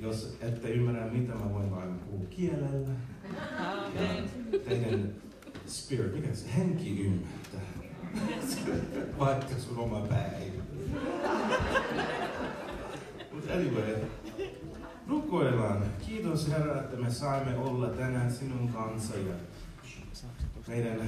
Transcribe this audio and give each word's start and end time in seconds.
jos 0.00 0.36
ette 0.40 0.70
ymmärrä 0.70 1.06
mitä, 1.06 1.34
mä 1.34 1.54
voin 1.54 1.70
vain 1.70 1.98
puhua 1.98 2.26
kielellä. 2.30 2.90
Amen. 3.58 4.30
Teidän 4.64 5.14
spirit, 5.66 6.14
mikä 6.14 6.34
se 6.34 6.46
henki 6.56 7.00
ymmärtää. 7.00 7.60
Vaikka 9.18 9.54
sun 9.58 9.78
oma 9.78 10.06
ei. 10.40 10.52
Mutta 13.32 13.52
anyway, 13.52 13.94
rukoillaan. 15.08 15.84
Kiitos 16.06 16.48
Herra, 16.48 16.80
että 16.80 16.96
me 16.96 17.10
saimme 17.10 17.56
olla 17.56 17.88
tänään 17.88 18.32
sinun 18.32 18.68
kanssa 18.68 19.16
ja 19.16 19.34
meidän 20.68 21.00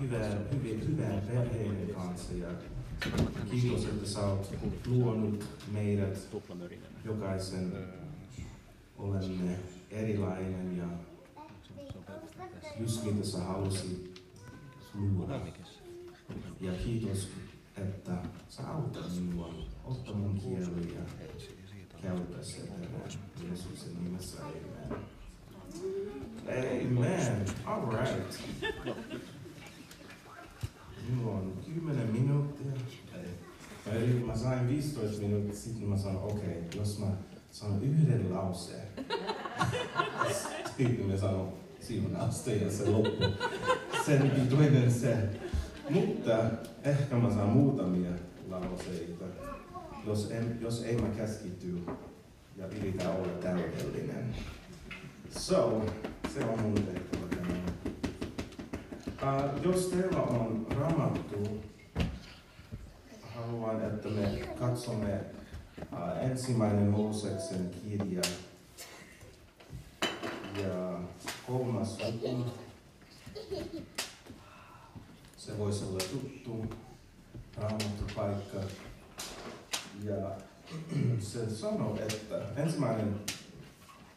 hyvän, 0.00 0.38
hyvin, 0.54 0.88
hyvän 0.88 1.22
perheiden 1.26 1.94
kanssa. 1.94 2.32
Ja 2.32 2.48
kiitos, 3.50 3.84
että 3.84 4.08
sä 4.08 4.20
oot 4.20 4.52
luonut 4.86 5.44
meidät 5.72 6.28
jokaisen. 7.04 7.72
Olemme 9.04 9.58
erilainen 9.90 10.76
ja 10.76 10.84
just 12.80 13.04
mitä 13.04 13.26
sä 13.26 13.38
halusit 13.38 14.22
luoda. 14.94 15.40
Ja 16.60 16.72
kiitos, 16.72 17.28
että 17.76 18.12
sä 18.48 18.70
autat 18.70 19.16
minua 19.20 19.54
ottaa 19.84 20.14
mun 20.14 20.40
kieli 20.40 20.94
ja 20.94 21.00
käyttää 22.02 22.42
se 22.42 22.60
tänään 22.60 23.10
Jeesuksen 23.48 24.04
nimessä. 24.04 24.42
Amen. 24.42 25.00
Amen. 26.98 27.46
All 27.64 27.90
right. 27.90 28.40
Minulla 31.08 31.32
on 31.32 31.52
10 31.74 32.12
minuuttia. 32.12 32.72
Mä 34.26 34.36
sain 34.36 34.68
15 34.68 35.22
minuuttia, 35.22 35.56
sitten 35.56 35.88
mä 35.88 35.96
sanoin, 35.96 36.24
okei, 36.24 36.58
okay, 36.58 36.80
jos 36.80 36.98
mä 36.98 37.06
sanon 37.54 37.82
yhden 37.82 38.34
lauseen. 38.34 38.88
sitten 40.76 41.06
mä 41.06 41.16
sanon 41.16 41.52
Simon 41.80 42.16
asteen 42.16 42.62
ja 42.62 42.70
se 42.70 42.90
loppu. 42.90 43.24
Sen 44.06 44.46
toinen 44.50 44.92
se. 44.92 45.16
Mutta 45.90 46.44
ehkä 46.84 47.16
mä 47.16 47.34
saan 47.34 47.48
muutamia 47.48 48.10
lauseita, 48.48 49.24
jos, 50.06 50.30
en, 50.30 50.58
jos 50.60 50.82
ei 50.82 50.96
mä 50.96 51.08
keskity 51.08 51.82
ja 52.56 52.66
yritä 52.66 53.10
olla 53.10 53.28
täydellinen. 53.28 54.34
So, 55.38 55.86
se 56.34 56.44
on 56.44 56.60
mun 56.60 56.74
tehtävä 56.74 57.26
tänään. 57.36 57.72
Uh, 59.22 59.64
jos 59.64 59.86
teillä 59.86 60.22
on 60.22 60.66
raamattu, 60.70 61.62
haluan, 63.34 63.82
että 63.82 64.08
me 64.08 64.48
katsomme 64.58 65.33
ensimmäinen 66.20 66.88
Mooseksen 66.88 67.70
kirja 67.82 68.22
ja 70.62 70.98
kolmas 71.46 71.98
luku. 71.98 72.44
Se 75.36 75.58
voisi 75.58 75.84
olla 75.84 76.00
tuttu 76.12 76.74
raamattupaikka. 77.56 78.56
Ja 80.04 80.30
se 81.20 81.50
sanoo, 81.50 81.98
että 82.00 82.62
ensimmäinen, 82.62 83.20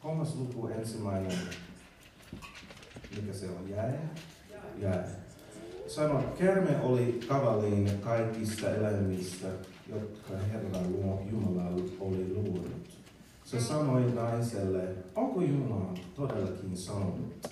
kolmas 0.01 0.35
luku, 0.35 0.67
ensimmäinen, 0.67 1.39
mikä 3.15 3.33
se 3.33 3.49
on, 3.49 3.69
jäe? 3.69 3.99
Jäe. 4.77 5.05
Sano, 5.87 6.23
kerme 6.37 6.81
oli 6.81 7.19
kavalin 7.27 7.99
kaikista 8.01 8.69
eläimistä, 8.69 9.47
jotka 9.89 10.37
Herra 10.37 10.79
Jumala 11.31 11.69
oli 11.99 12.33
luonut. 12.33 12.97
Se 13.43 13.61
sanoi 13.61 14.11
naiselle, 14.11 14.95
onko 15.15 15.41
Jumala 15.41 15.93
todellakin 16.15 16.77
sanonut, 16.77 17.49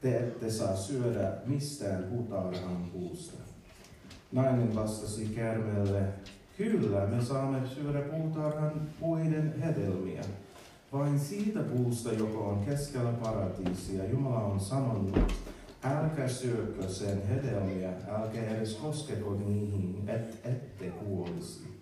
te 0.00 0.16
ette 0.16 0.50
saa 0.50 0.76
syödä 0.76 1.32
mistään 1.46 2.02
puutarhan 2.02 2.84
puusta. 2.92 3.36
Nainen 4.32 4.74
vastasi 4.74 5.26
kärmelle, 5.26 6.02
kyllä 6.56 7.06
me 7.06 7.24
saamme 7.24 7.68
syödä 7.68 8.00
puutarhan 8.00 8.88
puiden 9.00 9.62
hedelmiä. 9.62 10.22
Vain 10.92 11.20
siitä 11.20 11.60
puusta, 11.60 12.12
joka 12.12 12.38
on 12.38 12.64
keskellä 12.64 13.12
paratiisia, 13.12 14.10
Jumala 14.10 14.40
on 14.40 14.60
sanonut, 14.60 15.32
älkää 15.84 16.28
syökö 16.28 16.88
sen 16.88 17.22
hedelmiä, 17.28 17.92
älkää 18.08 18.44
edes 18.44 18.74
koskeko 18.74 19.34
niihin, 19.34 20.08
et, 20.08 20.40
ette 20.44 20.90
kuolisi. 20.90 21.72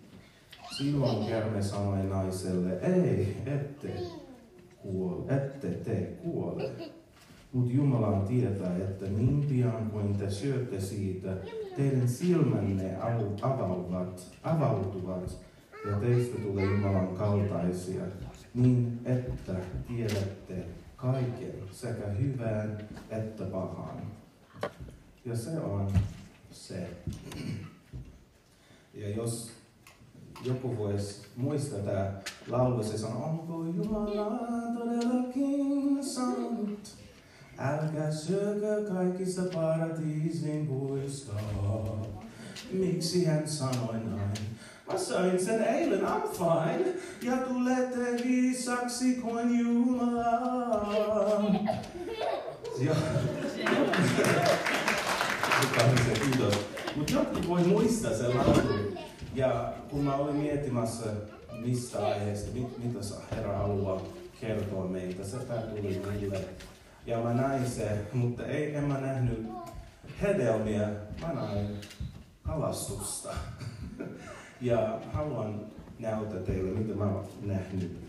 Silloin 0.77 1.27
kärme 1.27 1.61
sanoi 1.61 2.03
naiselle, 2.03 2.79
ei, 2.79 3.37
ette 3.45 3.93
kuole, 4.77 5.35
ette 5.35 5.67
te 5.67 5.95
kuole. 6.23 6.71
Mutta 7.53 7.73
Jumala 7.73 8.19
tietää, 8.19 8.75
että 8.75 9.05
niin 9.05 9.45
pian 9.49 9.89
kuin 9.91 10.15
te 10.17 10.29
syötte 10.29 10.79
siitä, 10.79 11.37
teidän 11.75 12.07
silmänne 12.07 12.97
avautuvat, 13.41 14.27
avautuvat 14.43 15.37
ja 15.89 15.99
teistä 15.99 16.37
tulee 16.37 16.65
Jumalan 16.65 17.07
kaltaisia, 17.07 18.03
niin 18.53 18.99
että 19.05 19.55
tiedätte 19.87 20.65
kaiken, 21.01 21.53
sekä 21.71 22.07
hyvän 22.07 22.77
että 23.09 23.43
pahan. 23.43 24.01
Ja 25.25 25.35
se 25.35 25.59
on 25.59 25.93
se. 26.51 26.89
Ja 28.93 29.09
jos 29.09 29.51
joku 30.45 30.77
voisi 30.77 31.27
muistaa 31.35 31.79
tämä 31.79 32.11
laulu, 32.47 32.83
se 32.83 32.97
sanoo, 32.97 33.23
onko 33.23 33.65
Jumala 33.65 34.79
todellakin 34.79 36.03
sanonut? 36.03 36.97
Älkää 37.57 38.11
syökö 38.11 38.91
kaikista 38.93 39.41
paratiisin 39.53 40.67
puista. 40.67 41.33
Miksi 42.71 43.25
hän 43.25 43.47
sanoi 43.47 43.99
näin? 43.99 44.37
Mä 44.91 44.97
sain 44.97 45.45
sen 45.45 45.63
eilen, 45.63 46.01
I'm 46.01 46.27
fine. 46.37 46.93
Ja 47.21 47.37
tulette 47.37 48.23
viisaksi 48.23 49.15
kuin 49.15 49.59
Jumala. 49.59 50.21
Joo. 52.79 52.95
Kiitos. 56.23 56.53
Mutta 56.95 57.13
jotkut 57.13 57.47
voi 57.47 57.63
muistaa 57.63 58.11
sen 58.13 58.37
laulun. 58.37 58.97
Ja 59.35 59.73
kun 59.89 60.03
mä 60.03 60.15
olin 60.15 60.35
miettimässä, 60.35 61.05
mistä 61.59 62.05
aiheesta, 62.07 62.51
mit, 62.53 62.77
mitä 62.83 62.99
Herra 63.31 63.57
haluaa 63.57 64.01
kertoa 64.41 64.85
meitä, 64.87 65.23
se 65.23 65.37
tuli 65.37 66.01
meille. 66.07 66.39
Ja 67.05 67.19
mä 67.19 67.33
näin 67.33 67.69
se, 67.69 67.97
mutta 68.13 68.45
ei, 68.45 68.75
en 68.75 68.83
mä 68.83 68.97
nähnyt 68.97 69.47
hedelmiä, 70.21 70.89
mä 71.21 71.33
näin 71.33 71.67
kalastusta. 72.43 73.29
ja 74.61 74.99
haluan 75.13 75.65
näyttää 75.99 76.39
teille, 76.39 76.71
mitä 76.71 76.95
mä 76.95 77.05
oon 77.05 77.27
nähnyt. 77.41 77.99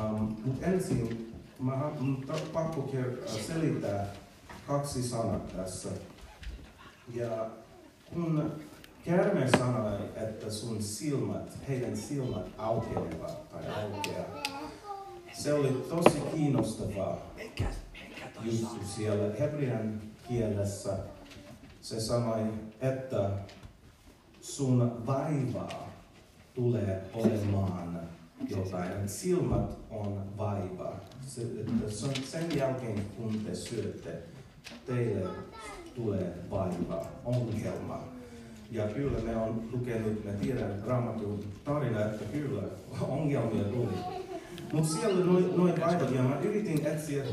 Um, 0.00 0.36
mutta 0.44 0.66
ensin 0.66 1.34
mä 1.58 1.72
on 1.72 2.24
pakko 2.52 2.90
selittää 3.46 4.06
kaksi 4.66 5.02
sanaa 5.02 5.40
tässä. 5.56 5.88
Ja 7.14 7.46
kun 8.14 8.52
Kärme 9.04 9.48
sanoi, 9.58 9.98
että 10.16 10.50
sun 10.50 10.82
silmät, 10.82 11.58
heidän 11.68 11.96
silmät 11.96 12.46
aukenevat 12.58 13.50
tai 13.50 13.62
aukeaa. 13.66 14.42
Se 15.32 15.52
oli 15.52 15.68
tosi 15.68 16.20
kiinnostava 16.34 17.18
juttu 18.42 18.86
siellä 18.96 19.34
hebrean 19.38 20.00
kielessä. 20.28 20.98
Se 21.80 22.00
sanoi, 22.00 22.42
että 22.80 23.30
sun 24.42 25.06
vaivaa 25.06 25.92
tulee 26.54 27.10
olemaan 27.14 28.00
jotain. 28.48 29.08
Silmät 29.08 29.78
on 29.90 30.36
vaiva. 30.38 30.96
Sen 32.24 32.56
jälkeen 32.56 33.04
kun 33.16 33.40
te 33.46 33.54
syötte, 33.54 34.22
teille 34.86 35.28
tulee 35.94 36.34
vaiva, 36.50 37.06
ongelma 37.24 38.02
ja 38.70 38.88
kyllä 38.88 39.18
me 39.20 39.36
on 39.36 39.68
lukenut, 39.72 40.24
me 40.24 40.32
tiedän 40.32 40.82
raamatun 40.86 41.44
tarina, 41.64 42.00
että 42.00 42.24
kyllä 42.24 42.62
ongelmia 43.00 43.64
tuli. 43.64 43.94
Mutta 44.72 44.92
siellä 44.92 45.24
noin 45.24 45.56
noi 45.56 45.74
ja 46.14 46.22
mä 46.22 46.38
yritin 46.40 46.86
etsiä 46.86 47.24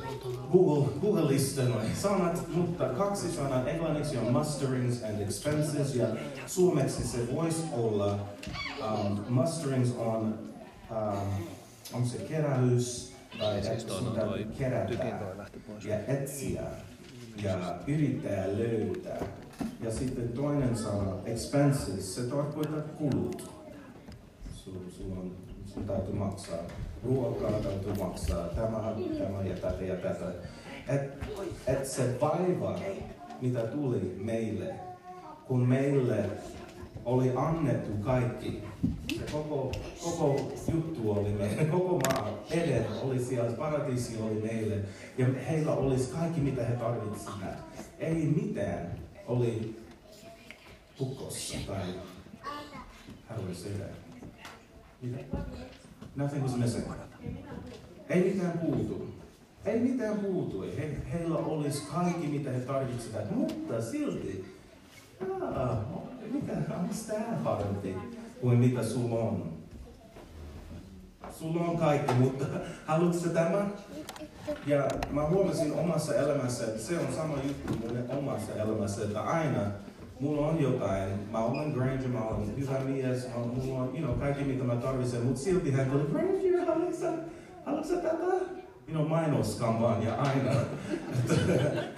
Google, 0.52 0.88
Googlista 1.02 1.64
noin 1.64 1.96
sanat, 1.96 2.48
mutta 2.54 2.86
kaksi 2.86 3.32
sanaa 3.32 3.68
englanniksi 3.68 4.18
on 4.18 4.34
musterings 4.34 5.04
and 5.04 5.22
expenses 5.22 5.96
ja 5.96 6.08
suomeksi 6.48 7.08
se 7.08 7.36
voisi 7.36 7.64
olla 7.74 8.20
um, 8.82 9.20
musterings 9.30 9.92
on, 9.98 10.40
um, 10.92 11.46
on 11.94 12.06
se 12.06 12.18
keräys 12.18 13.14
tai 13.40 13.58
että 13.58 13.78
sitä 13.78 14.28
kerätään 14.58 15.48
ja 15.86 16.00
etsiä 16.08 16.64
ja 17.44 17.80
yrittää 17.88 18.48
löytää. 18.48 19.26
Ja 19.82 19.92
sitten 19.92 20.30
toinen 20.30 20.78
sana, 20.78 21.12
expenses, 21.26 22.16
se 22.16 22.22
tarkoittaa 22.22 22.82
kulut. 22.82 23.52
Sulla 24.54 25.20
on 25.20 25.49
sun 25.74 25.84
täytyy 25.84 26.14
maksaa. 26.14 26.58
Ruokaa 27.04 27.52
täytyy 27.52 27.94
maksaa, 28.00 28.48
tämä, 28.48 28.78
tämä 29.20 29.44
ja 29.44 29.56
tätä 29.56 29.84
ja 29.84 29.96
tätä. 29.96 30.26
Et, 30.88 31.12
et 31.68 31.86
se 31.86 32.20
vaiva, 32.22 32.80
mitä 33.42 33.60
tuli 33.60 34.16
meille, 34.22 34.76
kun 35.48 35.68
meille 35.68 36.26
oli 37.06 37.32
annettu 37.36 37.92
kaikki. 38.04 38.64
Se 39.10 39.32
koko, 39.32 39.72
koko 40.04 40.52
juttu 40.74 41.12
oli 41.12 41.30
meille, 41.30 41.66
koko 41.66 42.00
maa, 42.00 42.30
Eden 42.52 42.86
oli 43.04 43.24
siellä, 43.24 43.52
paratiisi 43.52 44.18
oli 44.22 44.42
meille. 44.42 44.76
Ja 45.18 45.26
heillä 45.50 45.72
olisi 45.72 46.12
kaikki, 46.12 46.42
mitä 46.42 46.66
he 46.66 46.74
tarvitsivat. 46.76 47.58
Ei 48.00 48.16
mitään 48.16 49.00
oli 49.28 49.80
hukossa 51.00 51.58
tai 51.68 51.86
how 53.30 53.46
that? 55.02 55.46
Nothing 56.16 56.44
was 56.44 56.58
missing. 56.58 56.84
Ei 58.10 58.24
mitään 58.24 58.58
puutu. 58.58 59.08
Ei 59.66 59.80
mitään 59.80 60.20
puutu. 60.20 60.62
He, 60.62 60.98
heillä 61.14 61.38
olisi 61.38 61.84
kaikki, 61.94 62.28
mitä 62.28 62.52
he 62.52 62.60
tarvitsevat, 62.60 63.36
mutta 63.36 63.82
silti, 63.82 64.56
aa, 65.42 65.84
mikä, 66.32 66.54
onko 66.54 66.94
tämä 67.08 67.38
parempi 67.44 67.96
kuin 68.42 68.58
mitä 68.60 68.84
sulla 68.84 69.20
on? 69.20 69.54
Sulla 71.40 71.62
on 71.62 71.78
kaikki, 71.78 72.14
mutta 72.14 72.46
haluatko 72.86 73.30
tämä? 73.30 73.68
Ja 74.66 74.88
mä 75.12 75.26
huomasin 75.26 75.74
omassa 75.74 76.16
elämässä, 76.16 76.66
että 76.66 76.82
se 76.82 77.00
on 77.00 77.14
sama 77.16 77.38
juttu 77.44 77.74
mun 77.74 78.18
omassa 78.18 78.54
elämässä, 78.54 79.04
että 79.04 79.22
aina 79.22 79.62
mulla 80.20 80.48
on 80.48 80.62
jotain, 80.62 81.10
mä 81.32 81.40
olen 81.40 81.72
Granger, 81.72 82.08
mä, 82.08 82.20
mulla 83.46 83.80
on 83.80 83.90
you 83.98 84.06
know, 84.06 84.20
kaikki 84.20 84.44
mitä 84.44 84.64
mä 84.64 84.76
silti 85.36 85.72
hän 85.72 85.92
tuli, 85.92 86.04
Granger, 86.04 86.66
haluatko 86.66 87.08
haluatko 87.66 87.96
tätä? 87.96 88.60
You 88.88 88.98
know, 88.98 89.08
mainoskampanja 89.08 90.16
aina. 90.16 90.52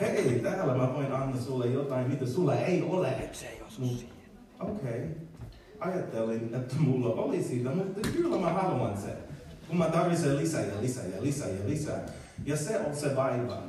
Hei, 0.02 0.40
täällä 0.44 0.76
mä 0.76 0.94
voin 0.94 1.12
antaa 1.12 1.42
sulle 1.42 1.68
jotain, 1.68 2.08
mitä 2.08 2.26
sulla 2.26 2.56
ei 2.56 2.82
ole. 2.82 3.08
Okei. 4.60 4.74
Okay. 4.80 5.02
Ajattelin, 5.80 6.56
että 6.56 6.76
mulla 6.80 7.14
oli 7.14 7.44
siitä, 7.44 7.70
mutta 7.70 8.10
kyllä 8.10 8.38
mä 8.38 8.50
haluan 8.50 8.98
sen. 8.98 9.18
Kun 9.68 9.78
mä 9.78 9.86
tarvitsen 9.86 10.38
lisää 10.38 10.62
ja 10.62 10.82
lisää 10.82 11.06
ja 11.06 11.24
lisää 11.24 11.50
ja 11.50 11.68
lisää. 11.70 12.06
Ja 12.46 12.58
se 12.58 12.80
on 12.80 12.96
se 12.96 13.16
vaiva, 13.16 13.64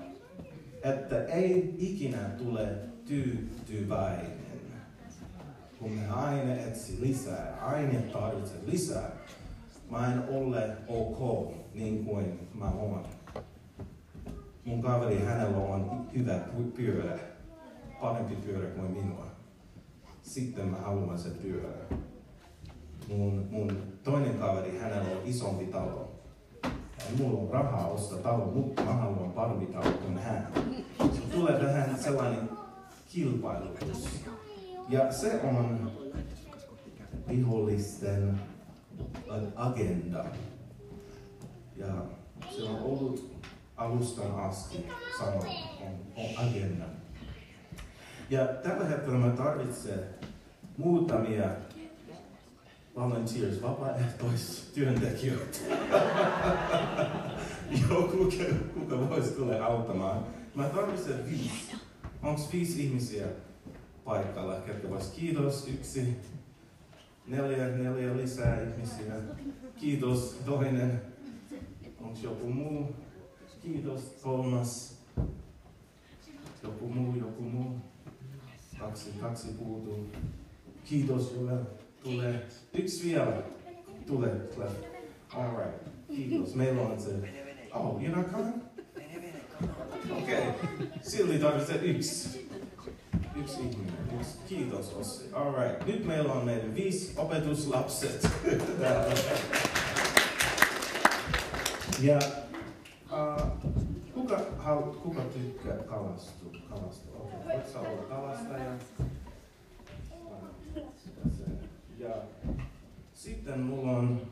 että 0.82 1.24
ei 1.24 1.74
ikinä 1.78 2.18
tule 2.18 2.68
tyytyväinen. 3.04 4.41
Kun 5.82 5.98
aina 6.10 6.54
etsi 6.54 7.00
lisää, 7.00 7.58
aina 7.60 8.00
tarvitse 8.12 8.54
lisää, 8.66 9.10
mä 9.90 10.12
en 10.12 10.22
ole 10.28 10.76
ok 10.88 11.52
niin 11.74 12.04
kuin 12.04 12.48
mä 12.54 12.70
oon. 12.70 13.06
Mun 14.64 14.82
kaveri, 14.82 15.18
hänellä 15.18 15.56
on 15.56 16.06
hyvä 16.16 16.38
pyörä, 16.76 17.18
parempi 18.00 18.36
pyörä 18.36 18.66
kuin 18.66 18.90
minua. 18.90 19.26
Sitten 20.22 20.68
mä 20.68 20.76
haluan 20.76 21.18
se 21.18 21.28
pyörä. 21.28 21.98
Mun, 23.08 23.48
mun 23.50 23.82
toinen 24.04 24.34
kaveri, 24.34 24.78
hänellä 24.78 25.10
on 25.10 25.22
isompi 25.24 25.64
talo. 25.64 26.12
Ja 26.64 27.18
mulla 27.18 27.38
on 27.38 27.50
rahaa 27.50 27.86
ostaa 27.86 28.18
talo, 28.18 28.44
mutta 28.44 28.82
mä 28.82 28.92
haluan 28.92 29.32
parempi 29.32 29.66
talo 29.66 29.92
kuin 29.92 30.18
hän. 30.18 30.48
Se 30.98 31.20
tulee 31.32 31.62
vähän 31.64 31.98
sellainen 31.98 32.50
kilpailutus. 33.08 34.08
Ja 34.88 35.12
se 35.12 35.40
on 35.42 35.92
vihollisten 37.28 38.40
agenda. 39.56 40.24
Ja 41.76 41.86
se 42.56 42.62
on 42.62 42.78
ollut 42.78 43.32
alustan 43.76 44.40
asti 44.40 44.86
sama 45.18 45.32
on, 45.32 45.46
on 46.16 46.48
agenda. 46.48 46.84
Ja 48.30 48.46
tällä 48.46 48.84
hetkellä 48.84 49.18
mä 49.18 49.30
tarvitsen 49.30 50.00
muutamia 50.78 51.44
volunteers, 52.96 53.62
vapaaehtoistyöntekijöitä. 53.62 55.58
Joku, 57.90 58.28
kuka 58.74 59.08
voisi 59.08 59.30
tulla 59.30 59.64
auttamaan. 59.64 60.26
Mä 60.54 60.64
tarvitsen 60.64 61.26
viisi. 61.30 61.76
Onko 62.22 62.40
viisi 62.52 62.84
ihmisiä 62.84 63.26
paikalla, 64.04 64.60
ketkä 64.60 64.90
vois 64.90 65.08
kiitos, 65.08 65.68
yksi, 65.68 66.16
neljä, 67.26 67.68
neljä 67.68 68.16
lisää 68.16 68.62
ihmisiä. 68.62 69.14
Kiitos, 69.76 70.40
toinen. 70.46 71.00
Onko 72.00 72.18
joku 72.22 72.46
muu? 72.46 72.94
Kiitos, 73.62 74.00
kolmas. 74.22 74.98
Joku 76.62 76.88
muu, 76.88 77.16
joku 77.16 77.42
muu. 77.42 77.76
Kaksi, 78.78 79.10
kaksi 79.20 79.48
puutuu. 79.48 80.08
Kiitos, 80.84 81.34
Joel. 81.34 81.58
Tulee. 82.02 82.46
Yksi 82.74 83.08
vielä. 83.08 83.42
Tule, 84.06 84.28
tule. 84.28 84.70
All 85.34 85.56
right. 85.56 85.92
Kiitos. 86.08 86.54
Meillä 86.54 86.82
on 86.82 87.00
se. 87.00 87.10
Oh, 87.74 88.00
you're 88.00 88.16
not 88.16 88.26
coming? 88.32 88.62
Okei. 90.18 90.48
Okay. 90.48 90.88
Silti 91.02 91.38
tarvitsee 91.38 91.76
yksi. 91.76 92.41
Yksi 93.36 93.60
ihminen. 93.60 93.94
Yksi. 94.20 94.38
Kiitos, 94.48 94.92
Ossi. 94.92 95.24
All 95.32 95.52
right. 95.52 95.86
Nyt 95.86 96.04
meillä 96.04 96.32
on 96.32 96.44
meidän 96.44 96.74
viisi 96.74 97.14
opetuslapset 97.16 98.28
Ja 102.02 102.18
uh, 103.12 103.42
kuka, 104.14 104.40
hal, 104.58 104.82
kuka 104.82 105.22
tykkää 105.22 105.76
kalastua? 105.76 106.50
Okei, 106.80 107.38
okay. 107.40 107.56
voit 107.56 107.68
sä 107.72 107.80
olla 107.80 108.02
kalastaja? 108.02 108.72
Ja 111.98 112.14
sitten 113.14 113.60
mulla 113.60 113.90
on 113.90 114.22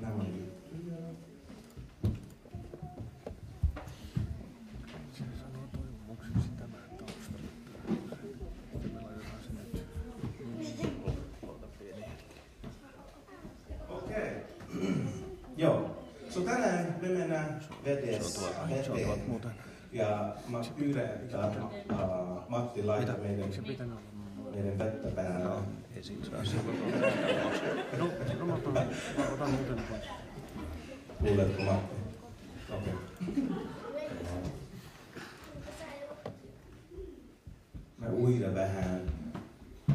nämä 0.00 0.24
juttuja. 0.24 0.96
Okei. 13.88 14.30
Joo. 15.56 15.98
So 16.30 16.40
tänään 16.40 16.94
me 17.02 17.08
mennään 17.08 17.60
vedessä, 17.84 18.40
veteen. 18.68 19.42
Ja 19.92 20.34
mä 20.48 20.60
pyydän, 20.76 21.04
että 21.04 21.38
uh, 21.90 22.48
Matti 23.28 23.40
laita 23.40 23.84
meidän 23.84 23.98
meidän 24.54 24.78
vettä 24.78 25.08
päällä. 25.08 25.62
Ei 25.96 26.02
siitä 26.02 26.26
saa 26.26 26.42
No, 27.98 28.08
no 28.38 28.46
mä 28.46 28.54
otan, 28.54 28.72
mä 28.72 29.28
otan 29.32 29.50
muuten 29.50 29.84
pois. 29.90 30.02
Kuuletko 31.18 31.62
Matti? 31.62 31.96
Okei. 32.70 32.92
Okay. 33.28 33.44
Me 37.98 38.08
uida 38.08 38.54
vähän. 38.54 39.00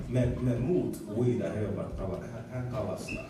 Me, 0.08 0.26
me 0.42 0.56
muut 0.56 1.04
uida, 1.16 1.50
he 1.50 1.68
ovat 1.68 1.94
kala, 1.94 2.20
hän, 2.20 2.46
hän 2.50 2.68
kalastaa. 2.68 3.26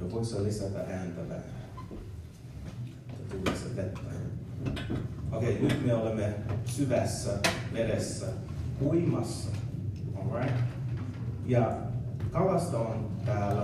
Ja 0.00 0.10
voisi 0.10 0.44
lisätä 0.44 0.78
ääntä 0.78 1.28
vähän. 1.28 1.44
Tulee 3.28 3.56
se 3.56 3.76
vettä. 3.76 4.09
Okei, 5.50 5.64
okay, 5.64 5.76
nyt 5.76 5.86
me 5.86 5.94
olemme 5.94 6.34
syvässä 6.64 7.30
vedessä, 7.72 8.26
uimassa. 8.82 9.50
Alright? 10.16 10.56
Ja 11.46 11.72
kalasta 12.32 12.78
on 12.78 13.10
täällä. 13.24 13.62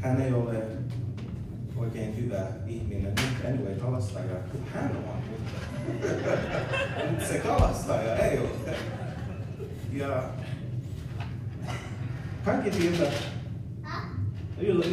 Hän 0.00 0.20
ei 0.20 0.32
ole 0.32 0.62
oikein 1.76 2.16
hyvä 2.16 2.46
ihminen. 2.66 3.12
Nyt 3.14 3.44
anyway, 3.48 3.74
kalastaja, 3.74 4.36
hän 4.74 4.90
on, 4.96 5.22
mutta 7.10 7.26
se 7.28 7.38
kalastaja 7.38 8.16
ei 8.16 8.38
ole. 8.38 8.76
Ja 9.92 10.24
kaikki 12.44 12.70
tietää, 12.70 13.12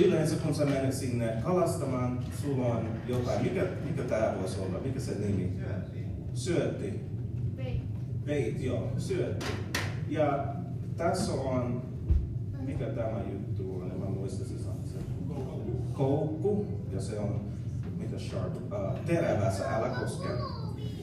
yleensä 0.06 0.36
kun 0.36 0.56
sä 0.56 0.66
menet 0.66 0.94
sinne 0.94 1.34
kalastamaan, 1.44 2.20
sulla 2.42 2.66
on 2.66 2.90
jotain, 3.08 3.44
mikä, 3.44 3.68
mikä 3.86 4.04
tää 4.04 4.36
voisi 4.40 4.60
olla, 4.60 4.80
mikä 4.86 5.00
se 5.00 5.12
nimi? 5.20 5.60
Syötti. 6.34 7.02
Bait. 7.56 7.82
Bait, 8.26 8.62
joo, 8.62 8.92
syötti. 8.98 9.46
Ja 10.10 10.56
tässä 10.98 11.34
on, 11.34 11.82
mikä 12.60 12.86
tämä 12.86 13.20
juttu 13.32 13.76
on, 13.76 13.92
en 13.92 14.00
mä 14.00 14.06
muista 14.06 14.46
se 14.46 14.60
sana. 14.60 14.82
Koukku. 15.94 16.66
Ja 16.94 17.02
se 17.02 17.20
on, 17.20 17.42
mitä 17.98 18.20
sharp, 18.20 18.56
uh, 18.56 19.00
terävä, 19.06 19.52
sä 19.52 19.76
älä 19.76 19.90
koske. 19.90 20.28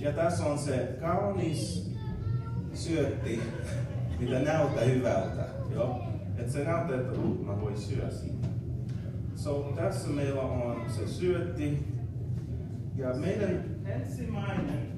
Ja 0.00 0.12
tässä 0.12 0.44
on 0.44 0.58
se 0.58 0.96
kaunis 1.00 1.90
syötti, 2.74 3.40
mitä 4.18 4.38
näyttää 4.38 4.84
hyvältä. 4.84 5.44
Joo? 5.74 6.17
Että 6.38 6.52
se 6.52 6.60
että 6.60 7.20
uh, 7.20 7.46
mä 7.46 7.60
voin 7.60 7.78
syödä 7.78 8.10
siitä. 8.10 8.48
So, 9.36 9.72
tässä 9.76 10.08
meillä 10.08 10.40
on 10.40 10.90
se 10.90 11.08
syötti. 11.08 11.78
Ja 12.96 13.14
meidän 13.14 13.64
ensimmäinen, 13.84 14.88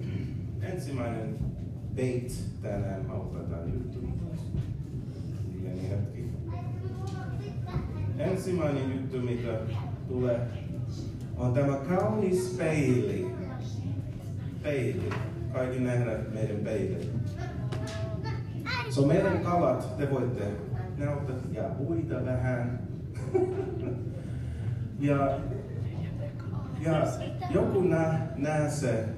ensimmäinen 0.62 1.38
bait 1.96 2.44
tänään, 2.62 3.06
mä 3.06 3.12
otetaan 3.12 3.72
juttu. 3.72 3.98
Pieni 5.62 5.90
hetki. 5.90 6.24
Ensimmäinen 8.18 8.96
juttu, 8.96 9.18
mikä 9.18 9.58
tulee, 10.08 10.40
on 11.36 11.54
tämä 11.54 11.76
kaunis 11.76 12.54
peili. 12.58 13.30
Peili. 14.62 15.10
Kaikki 15.52 15.80
nähdään 15.80 16.26
meidän 16.34 16.56
peili. 16.56 17.10
So 18.90 19.06
meidän 19.06 19.40
kalat, 19.40 19.96
te 19.98 20.10
voitte 20.10 20.69
näyttää 21.00 21.36
ja 21.52 21.70
uida 21.88 22.24
vähän. 22.24 22.88
ja, 25.08 25.38
ja 26.80 27.06
joku 27.50 27.80
nää, 27.80 28.32
nää 28.36 28.70
se, 28.70 29.08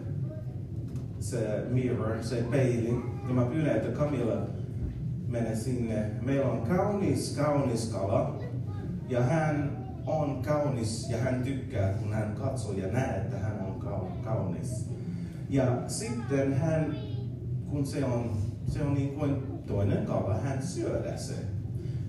se 1.19 1.65
mirror, 1.71 2.23
se 2.23 2.45
peili, 2.51 3.03
ja 3.29 3.35
mä 3.35 3.45
pyydän, 3.45 3.77
että 3.77 3.99
Camilla 3.99 4.47
menee 5.29 5.57
sinne. 5.57 6.11
Meillä 6.23 6.47
on 6.47 6.63
kaunis, 6.63 7.37
kaunis 7.37 7.89
kala, 7.89 8.39
ja 9.09 9.23
hän 9.23 9.83
on 10.07 10.43
kaunis 10.43 11.11
ja 11.11 11.19
hän 11.19 11.43
tykkää, 11.43 11.93
kun 11.93 12.13
hän 12.13 12.35
katsoo 12.35 12.73
ja 12.73 12.93
näe, 12.93 13.17
että 13.17 13.39
hän 13.39 13.61
on 13.61 13.81
kaunis. 14.25 14.91
Ja 15.49 15.83
sitten 15.87 16.55
hän, 16.55 16.97
kun 17.71 17.87
se 17.87 18.05
on, 18.05 18.37
se 18.67 18.83
on 18.83 18.95
niin 18.95 19.15
kuin 19.15 19.43
toinen 19.67 20.07
kala, 20.07 20.35
hän 20.35 20.63
syödä 20.63 21.17
se. 21.17 21.35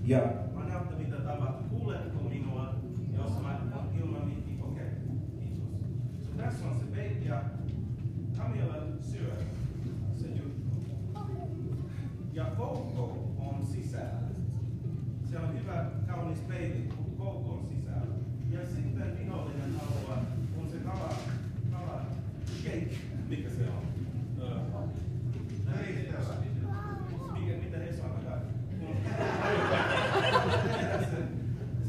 Ja 0.06 0.18
mä 0.54 0.64
näytän 0.64 0.98
mitä 0.98 1.16
tapahtuu. 1.16 1.78
Kuuletko 1.78 2.28
minua, 2.28 2.74
jos 3.16 3.42
mä 3.42 3.58
ilman? 4.00 4.22
Okei, 4.22 4.36
okay. 4.60 4.86
kiitos. 5.40 5.68
So 6.24 6.30
tässä 6.36 6.68
on 6.68 6.74
se 6.78 6.84
bait 6.84 7.24
ja 7.26 7.42
Camilla 8.38 8.76
syö 9.00 9.36
se 10.14 10.28
juttu. 10.28 10.76
Ja 12.32 12.44
Coco 12.56 13.34
on 13.38 13.66
sisällä. 13.66 14.28
Se 15.30 15.38
on 15.38 15.60
hyvä, 15.60 15.90
kaunis 16.06 16.38
peili, 16.38 16.88
Coco 17.18 17.50
on 17.50 17.66
sisällä. 17.68 18.14
Ja 18.50 18.60
sitten 18.66 19.18
vihollinen 19.18 19.72
haluaa, 19.80 20.24
kun 20.54 20.70
se 20.70 20.76
kala, 20.76 21.14
kala 21.70 22.02
cake, 22.64 22.96
mikä 23.28 23.48
se 23.50 23.68
on? 23.68 23.84
Uh, 24.38 24.88
ei, 25.86 26.12
mikä, 27.32 27.56
mitä 27.64 27.78
he 27.78 27.92
sanotaan? 27.92 28.40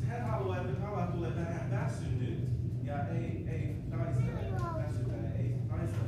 Hän 0.07 0.29
haluaa, 0.29 0.57
että 0.57 0.81
kala 0.81 1.07
tulee 1.07 1.36
vähän 1.36 1.72
väsynyt 1.72 2.50
ja 2.84 3.07
ei, 3.07 3.48
ei 3.50 3.75
taistele, 3.89 4.31
väsytä, 4.77 5.13
ei 5.39 5.55
taistele. 5.69 6.05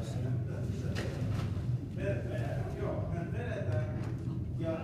Joo, 2.79 3.09
hän 3.13 3.33
vedetään 3.33 3.85
ja 4.59 4.77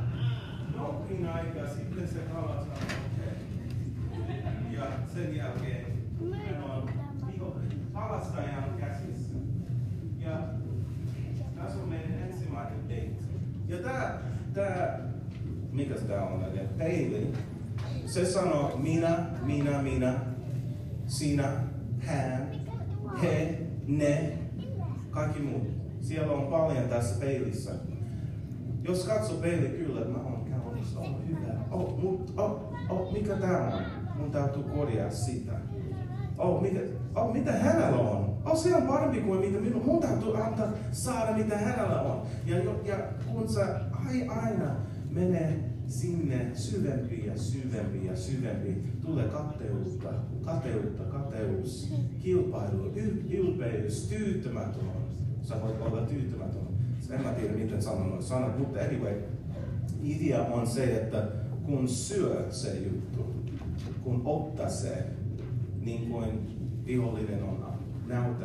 jokin 0.75 1.29
aika 1.29 1.67
sitten 1.67 2.07
se 2.07 2.19
kala 2.19 2.55
sanoo, 2.55 2.73
okei. 3.13 3.33
Okay. 4.19 4.73
Ja 4.73 4.85
sen 5.13 5.35
jälkeen 5.35 5.85
hän 6.45 6.63
on 6.63 6.89
kalastajan 7.93 8.63
käsissä. 8.79 9.35
Ja 10.19 10.39
tässä 11.55 11.79
on 11.83 11.89
meidän 11.89 12.19
ensimmäinen 12.19 12.79
date. 12.89 13.23
Ja 13.73 13.79
tää, 13.79 14.21
tää 14.53 14.99
mikä 15.71 15.95
tämä 15.95 16.21
on, 16.21 16.43
eli 16.43 16.67
peili, 16.77 17.33
se 18.05 18.25
sanoo 18.25 18.77
minä, 18.77 19.25
minä, 19.45 19.81
minä, 19.81 20.13
sinä, 21.07 21.51
hän, 21.99 22.51
he, 23.23 23.59
ne, 23.87 24.37
kaikki 25.11 25.39
muut. 25.39 25.67
Siellä 26.01 26.33
on 26.33 26.47
paljon 26.47 26.89
tässä 26.89 27.19
peilissä. 27.19 27.71
Jos 28.83 29.05
katsoo 29.05 29.37
peili, 29.37 29.67
kyllä, 29.69 30.05
mä 30.05 30.17
oon 30.17 30.45
kaunis, 30.51 30.95
oh, 30.97 31.27
hyvä. 31.27 31.53
Oh, 31.71 32.01
mut, 32.01 32.33
oh, 32.37 32.73
oh, 32.89 33.13
mikä 33.13 33.35
tää 33.35 33.67
on? 33.67 33.83
Mun 34.17 34.31
täytyy 34.31 34.63
korjaa 34.63 35.09
sitä. 35.09 35.53
Oh, 36.37 36.61
mikä, 36.61 36.79
oh, 37.15 37.33
mitä 37.33 37.51
hänellä 37.51 37.97
on? 37.97 38.22
On 38.45 38.83
parempi 38.87 39.21
kuin 39.21 39.39
mitä 39.39 39.59
minun. 39.59 39.85
Mun 39.85 40.01
täytyy 40.01 40.43
antaa 40.43 40.67
saada 40.91 41.37
mitä 41.37 41.57
hänellä 41.57 42.01
on. 42.01 42.21
Ja, 42.45 42.57
ja 42.85 42.97
kun 43.31 43.49
sä 43.49 43.79
aina 44.27 44.75
menee 45.09 45.59
sinne 45.87 46.51
syvempi 46.53 47.25
ja 47.25 47.37
syvempi 47.37 48.05
ja 48.05 48.15
syvempi. 48.15 48.83
Tulee 49.05 49.27
kateutta, 49.27 50.09
kateutta, 50.45 51.03
kateus, 51.03 51.93
kilpailu, 52.19 52.91
ylpeys, 53.29 54.07
tyytymätön. 54.07 54.83
Sä 55.41 55.61
voit 55.61 55.81
olla 55.81 56.01
tyytymätön. 56.01 56.63
En 57.09 57.21
mä 57.21 57.31
tiedä, 57.31 57.53
miten 57.53 57.81
sanon 57.81 58.23
sanat, 58.23 58.59
mutta 58.59 58.79
anyway, 58.79 59.13
idea 60.03 60.41
on 60.43 60.67
se, 60.67 60.83
että 60.83 61.27
kun 61.65 61.87
syö 61.87 62.47
se 62.51 62.77
juttu, 62.77 63.25
kun 64.03 64.21
ottaa 64.25 64.69
se, 64.69 65.05
niin 65.81 66.09
kuin 66.09 66.27
vihollinen 66.85 67.43
on 67.43 67.72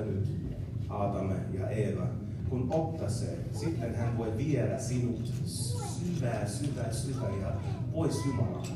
näyttänyt 0.09 0.49
Aatame 0.89 1.35
ja 1.59 1.69
Eeva, 1.69 2.07
kun 2.49 2.71
se, 3.09 3.39
sitten 3.53 3.95
hän 3.95 4.19
voi 4.19 4.37
viedä 4.37 4.79
sinut 4.79 5.33
syvää, 5.45 6.47
syvää, 6.47 6.93
syvää 6.93 7.31
ja 7.43 7.53
pois 7.93 8.27
Jumalalta. 8.27 8.69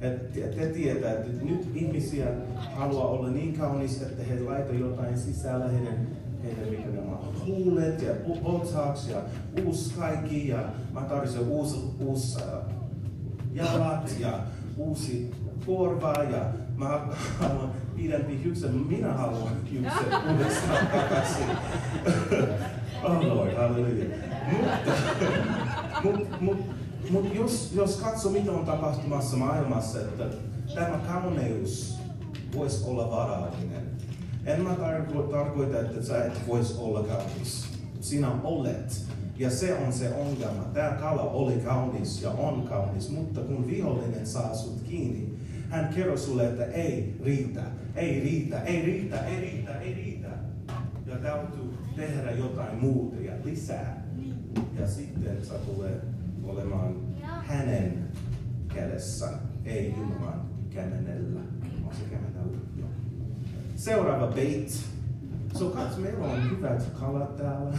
Te, 0.00 0.18
te 0.34 0.66
tietää, 0.66 1.12
että 1.12 1.44
nyt 1.44 1.70
ihmisiä 1.74 2.26
haluaa 2.56 3.08
olla 3.08 3.30
niin 3.30 3.58
kaunis, 3.58 4.02
että 4.02 4.22
he 4.22 4.40
laitavat 4.40 4.80
jotain 4.80 5.18
sisällä 5.18 5.68
heidän, 5.68 6.08
heidän 6.44 6.68
mikä 6.70 7.00
nämä 7.00 7.16
huulet 7.46 8.02
ja 8.02 8.14
botox 8.42 9.08
ja 9.08 9.22
uusi 9.64 9.94
kaikki 9.94 10.48
ja 10.48 10.58
mä 10.92 11.00
tarvitsen 11.00 11.48
uusi, 11.48 11.76
uusi 12.00 12.38
uh, 12.38 12.72
jalat 13.52 14.16
ja 14.20 14.40
uusi 14.76 15.30
korva 15.66 16.12
ja 16.12 16.44
mä 16.80 17.00
haluan 17.40 17.70
pidempi 17.96 18.40
hiuksen, 18.44 18.74
minä 18.74 19.12
haluan 19.12 19.52
hiuksen 19.70 20.06
uudestaan 20.32 20.86
takaisin. 20.86 21.46
oh 23.02 23.22
Lord, 23.22 23.54
halleluja. 23.56 24.04
Mutta, 24.52 24.90
mut, 26.02 26.40
mut, 26.40 26.58
mut 27.10 27.34
jos, 27.34 27.72
jos 27.74 27.96
katsoo, 27.96 28.32
mitä 28.32 28.52
on 28.52 28.66
tapahtumassa 28.66 29.36
maailmassa, 29.36 30.00
että 30.00 30.24
tämä 30.74 30.98
kauneus 31.06 31.94
voisi 32.56 32.84
olla 32.88 33.10
varallinen. 33.10 33.90
En 34.46 34.60
mä 34.60 34.70
tarko- 34.74 35.22
tarkoita, 35.30 35.80
että 35.80 36.02
sä 36.02 36.24
et 36.24 36.48
voisi 36.48 36.74
olla 36.78 37.02
kaunis. 37.02 37.68
Sinä 38.00 38.32
olet. 38.44 39.04
Ja 39.38 39.50
se 39.50 39.74
on 39.86 39.92
se 39.92 40.14
ongelma. 40.14 40.62
Tämä 40.74 40.90
kala 40.90 41.22
oli 41.22 41.52
kaunis 41.52 42.22
ja 42.22 42.30
on 42.30 42.62
kaunis, 42.62 43.10
mutta 43.10 43.40
kun 43.40 43.66
vihollinen 43.66 44.26
saa 44.26 44.54
sut 44.54 44.80
kiinni, 44.88 45.38
hän 45.70 45.88
kertoo 45.94 46.16
sulle, 46.16 46.46
että 46.46 46.64
ei 46.64 47.16
riitä, 47.24 47.62
ei 47.94 48.20
riitä, 48.20 48.62
ei 48.62 48.82
riitä, 48.82 49.26
ei 49.26 49.40
riitä, 49.40 49.80
ei 49.80 49.94
riitä. 49.94 50.28
Ja 51.06 51.16
täytyy 51.16 51.74
tehdä 51.96 52.30
jotain 52.30 52.78
muuta 52.78 53.20
ja 53.20 53.32
lisää. 53.44 54.06
Ja 54.80 54.88
sitten 54.88 55.44
sä 55.44 55.54
tulee 55.54 56.00
olemaan 56.44 56.94
hänen 57.46 58.08
kädessä, 58.74 59.28
ei 59.64 59.94
Jumalan 59.98 60.40
kämenellä. 60.70 61.40
Kämenellä? 62.10 62.58
Seuraava 63.76 64.26
bait. 64.26 64.84
So 65.58 65.70
katso, 65.70 66.00
meillä 66.00 66.26
on 66.26 66.50
hyvät 66.50 66.82
kalat 67.00 67.36
täällä. 67.36 67.78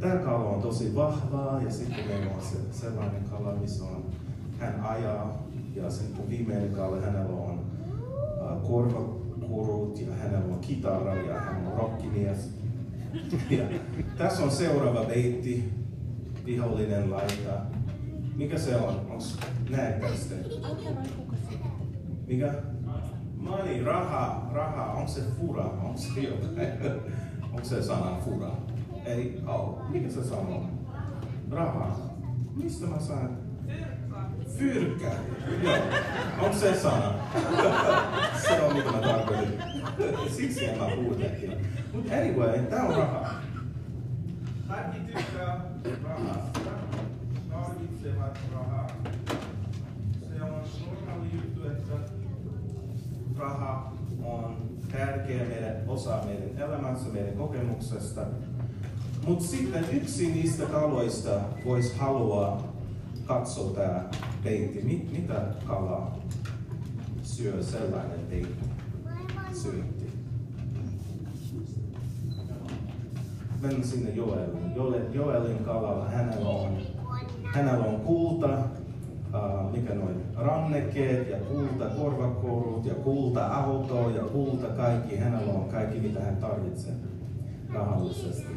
Tämä 0.00 0.14
kala 0.14 0.50
on 0.50 0.62
tosi 0.62 0.94
vahvaa 0.94 1.62
ja 1.62 1.70
sitten 1.70 2.06
meillä 2.06 2.34
on 2.34 2.42
se, 2.42 2.80
sellainen 2.80 3.24
kala, 3.30 3.54
missä 3.54 3.84
on, 3.84 4.04
hän 4.58 4.80
ajaa 4.80 5.42
ja 5.74 5.90
sitten 5.90 6.28
viimeinen 6.28 6.72
kala, 6.72 7.00
hänellä 7.00 7.36
on 7.36 7.60
uh, 8.40 8.68
korvakurut 8.68 10.00
ja 10.00 10.14
hänellä 10.14 10.54
on 10.54 10.60
kitara 10.60 11.14
ja 11.14 11.40
hän 11.40 11.66
on 11.66 11.72
rockimies. 11.72 12.50
Ja 13.50 13.64
tässä 14.18 14.42
on 14.42 14.50
seuraava 14.50 15.04
beitti, 15.04 15.72
vihollinen 16.46 17.10
laita. 17.10 17.52
Mikä 18.36 18.58
se 18.58 18.76
on? 18.76 19.00
Onks, 19.10 19.38
näettekö 19.70 20.12
te? 20.28 20.34
Mikä? 22.26 22.54
Money, 23.36 23.84
raha, 23.84 24.50
raha. 24.52 24.92
Onko 24.92 25.08
se 25.08 25.20
fura? 25.40 25.64
Onko 25.64 25.98
se 25.98 26.20
jotain? 26.20 26.68
Onko 27.52 27.64
se 27.64 27.82
sana 27.82 28.16
fura? 28.24 28.50
Ei, 29.04 29.40
oh, 29.46 29.90
mikä 29.90 30.10
se 30.10 30.24
sanoo? 30.24 30.66
Raha. 31.50 31.96
Mistä 32.54 32.86
mä 32.86 32.98
saan? 32.98 33.41
Fyrkkä. 34.58 35.10
Joo. 35.62 35.76
Onko 36.42 36.56
se 36.56 36.80
sana? 36.80 37.14
se 38.46 38.62
on 38.62 38.76
mitä 38.76 38.92
mä 38.92 39.00
tarkoitin. 39.00 39.62
Siksi 40.36 40.64
en 40.64 40.78
mä 40.78 40.84
puhu 40.94 41.16
Mutta 41.92 42.14
anyway, 42.14 42.58
tää 42.58 42.82
on 42.82 42.96
raha. 42.96 43.34
Kaikki 44.68 44.98
tykkää 44.98 45.60
rahasta. 46.02 46.60
tarvitsevat 47.50 48.38
rahaa. 48.54 48.86
Se 50.36 50.42
on 50.42 50.50
normaali 50.86 51.30
juttu, 51.34 51.66
että 51.66 51.94
raha 53.38 53.92
on 54.24 54.56
tärkeä 54.92 55.44
meidän, 55.44 55.76
osa 55.86 56.20
meidän 56.24 56.68
elämässä, 56.68 57.08
meidän 57.08 57.34
kokemuksesta. 57.34 58.20
Mutta 59.26 59.44
sitten 59.44 59.84
yksi 59.92 60.32
niistä 60.32 60.66
kaloista 60.66 61.40
voisi 61.64 61.96
halua 61.96 62.71
katsoa 63.26 63.74
tämä 63.74 64.04
peitti. 64.44 64.82
Mit, 64.82 65.12
mitä 65.12 65.42
kalaa 65.66 66.18
syö 67.22 67.62
sellainen 67.62 68.20
peitti? 68.30 68.68
Syötti. 69.52 70.12
Mennään 73.60 73.84
sinne 73.84 74.10
Joeliin. 74.10 74.74
Joel, 74.74 75.02
Joelin 75.12 75.64
kalalla 75.64 76.08
hänellä 76.08 76.48
on, 76.48 76.78
hänellä 77.54 77.84
on 77.84 78.00
kulta, 78.00 78.48
uh, 78.48 79.72
mikä 79.72 79.94
noin 79.94 80.22
rannekkeet 80.36 81.28
ja 81.28 81.36
kulta 81.36 81.84
korvakorut 81.84 82.84
ja 82.84 82.94
kulta 82.94 83.46
auto 83.46 84.10
ja 84.10 84.22
kulta 84.22 84.66
kaikki. 84.66 85.16
Hänellä 85.16 85.52
on 85.52 85.68
kaikki 85.68 86.00
mitä 86.00 86.20
hän 86.20 86.36
tarvitsee 86.36 86.94
rahallisesti. 87.72 88.52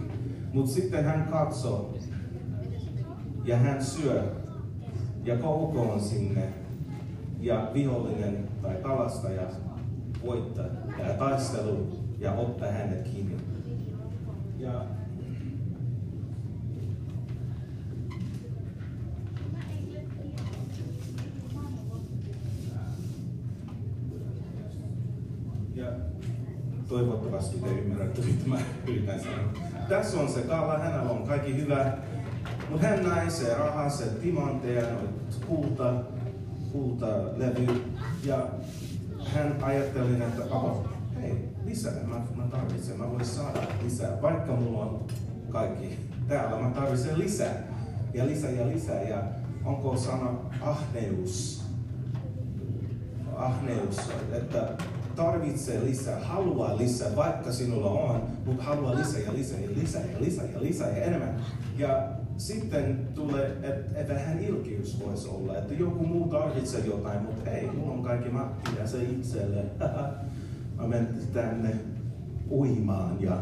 Mutta 0.54 0.72
sitten 0.72 1.04
hän 1.04 1.28
katsoo 1.32 1.94
ja 3.46 3.58
hän 3.58 3.84
syö 3.84 4.45
ja 5.26 5.38
koukoon 5.38 6.02
sinne 6.02 6.54
ja 7.40 7.72
vihollinen 7.74 8.48
tai 8.62 8.76
kalastaja 8.76 9.42
voittaa 10.26 10.66
ja 11.08 11.14
taistelu 11.14 11.88
ja 12.20 12.32
ottaa 12.32 12.72
hänet 12.72 13.08
kiinni. 13.08 13.38
Ja 14.58 14.86
ja 25.76 25.86
toivottavasti 26.88 27.60
te 27.60 27.70
ymmärrätte, 27.70 28.22
mitä 28.22 28.50
mä 28.50 28.58
yritän 28.88 29.20
sanoa. 29.20 29.50
Tässä 29.90 30.20
on 30.20 30.30
se 30.30 30.42
kala, 30.42 30.78
hänellä 30.78 31.12
on 31.12 31.28
kaikki 31.28 31.58
hyvä, 31.58 31.98
mutta 32.70 32.88
hän 32.88 33.04
näi 33.04 33.32
se 33.32 33.54
raha, 33.54 33.90
se 33.90 34.06
timantteja, 34.06 34.84
kulta, 35.48 35.94
kultalevy, 36.72 37.82
ja 38.24 38.48
hän 39.34 39.58
ajatteli, 39.62 40.14
että 40.14 40.44
oh, 40.56 40.86
hei, 41.22 41.50
lisää, 41.66 41.94
mä, 42.06 42.22
mä 42.36 42.44
tarvitsen, 42.52 42.98
mä 42.98 43.12
voin 43.12 43.26
saada 43.26 43.60
lisää, 43.84 44.22
vaikka 44.22 44.52
mulla 44.52 44.80
on 44.80 45.08
kaikki 45.50 46.00
täällä, 46.28 46.62
mä 46.62 46.70
tarvitsen 46.70 47.20
lisää, 47.20 47.64
ja 48.14 48.26
lisää 48.26 48.52
ja 48.52 48.68
lisää, 48.68 49.02
ja 49.02 49.24
onko 49.66 49.98
sana 49.98 50.32
ahneus, 50.62 51.64
ahneus, 53.36 54.00
että 54.32 54.70
tarvitsee 55.16 55.84
lisää, 55.84 56.20
haluaa 56.20 56.78
lisää, 56.78 57.16
vaikka 57.16 57.52
sinulla 57.52 57.90
on, 57.90 58.24
mutta 58.46 58.64
haluaa 58.64 58.96
lisää 58.96 59.22
ja 59.22 59.34
lisää 59.34 59.60
ja 59.60 59.70
lisää 59.76 60.02
ja 60.02 60.22
lisää 60.22 60.46
ja 60.46 60.62
lisää 60.62 60.90
ja 60.90 61.04
enemmän. 61.04 61.42
Ja 61.78 62.08
sitten 62.38 63.08
tulee, 63.16 63.58
että 63.64 64.00
et 64.00 64.10
vähän 64.10 64.40
ilkeys 64.40 65.00
voisi 65.06 65.28
olla, 65.28 65.58
että 65.58 65.74
joku 65.74 66.06
muu 66.06 66.28
tarvitsee 66.28 66.86
jotain, 66.86 67.22
mutta 67.22 67.50
ei, 67.52 67.72
mulla 67.72 67.94
on 67.94 68.04
kaikki, 68.04 68.30
mä 68.30 68.50
pidän 68.72 68.88
se 68.88 69.04
itselle. 69.04 69.64
mä 70.78 70.88
menen 70.88 71.08
tänne 71.34 71.76
uimaan 72.52 73.22
ja 73.22 73.40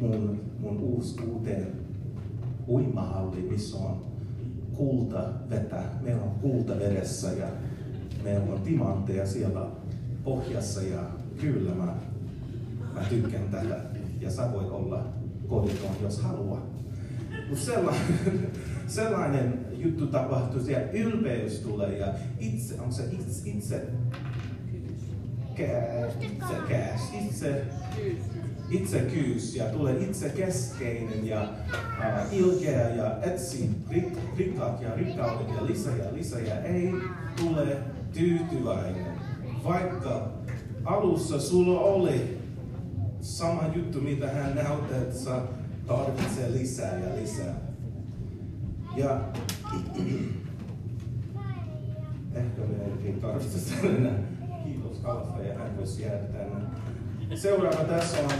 mun, 0.00 0.40
mun 0.58 0.78
uusi 0.78 1.20
uuteen 1.24 1.72
uimahalli, 2.68 3.42
missä 3.42 3.76
on 3.76 4.06
kulta 4.74 5.24
vetä. 5.50 5.82
Meillä 6.00 6.22
on 6.22 6.30
kulta 6.30 6.78
vedessä 6.78 7.32
ja 7.32 7.46
meillä 8.24 8.54
on 8.54 8.60
timantteja 8.60 9.26
siellä 9.26 9.66
pohjassa 10.24 10.82
ja 10.82 11.00
kyllä 11.40 11.74
mä, 11.74 11.94
mä 12.94 13.00
tykkään 13.08 13.48
tätä. 13.50 13.80
Ja 14.20 14.30
sä 14.30 14.52
voit 14.52 14.70
olla 14.70 15.04
koditon, 15.48 15.96
jos 16.02 16.20
haluaa. 16.20 16.75
Mutta 17.48 17.64
sellainen, 17.64 18.50
sellainen 18.86 19.66
juttu 19.72 20.06
tapahtuu 20.06 20.60
ja 20.60 20.90
ylpeys 20.90 21.58
tulee 21.58 21.98
ja 21.98 22.14
itse, 22.40 22.80
on 22.80 22.92
se 22.92 23.04
itse, 23.12 23.50
itse 23.50 23.82
itse 26.20 26.54
käs, 26.68 27.00
itse, 27.24 27.64
itsekyys 28.70 29.56
ja 29.56 29.64
tulee 29.64 29.96
itse 29.96 30.28
keskeinen 30.28 31.26
ja 31.26 31.42
uh, 31.98 32.38
ilkeä 32.38 32.88
ja 32.88 33.18
etsi 33.22 33.70
rik, 33.90 34.08
rikkaat 34.36 34.82
ja 34.82 34.94
rikkaudet 34.94 35.48
ja 35.56 35.66
lisää 35.66 35.96
ja 35.96 36.14
lisää 36.14 36.40
ja 36.40 36.60
ei 36.60 36.94
tule 37.36 37.76
tyytyväinen. 38.12 39.06
Vaikka 39.64 40.28
alussa 40.84 41.40
sulla 41.40 41.80
oli 41.80 42.38
sama 43.20 43.62
juttu, 43.74 44.00
mitä 44.00 44.28
hän 44.28 44.54
näyttää, 44.54 44.98
että 44.98 45.18
sä 45.18 45.42
tarvitsee 45.86 46.52
lisää 46.52 46.98
ja 46.98 47.16
lisää. 47.22 47.54
Ja 48.96 49.20
ehkä 52.34 52.60
me 52.60 53.06
ei 53.06 53.12
tarvitse 53.12 53.86
enää. 53.86 54.18
Kiitos 54.64 54.98
kalasta 54.98 55.42
ja 55.42 55.58
hän 55.58 55.76
voisi 55.76 56.02
jäädä 56.02 56.18
tänne. 56.18 56.66
Seuraava 57.36 57.84
tässä 57.84 58.18
on 58.18 58.30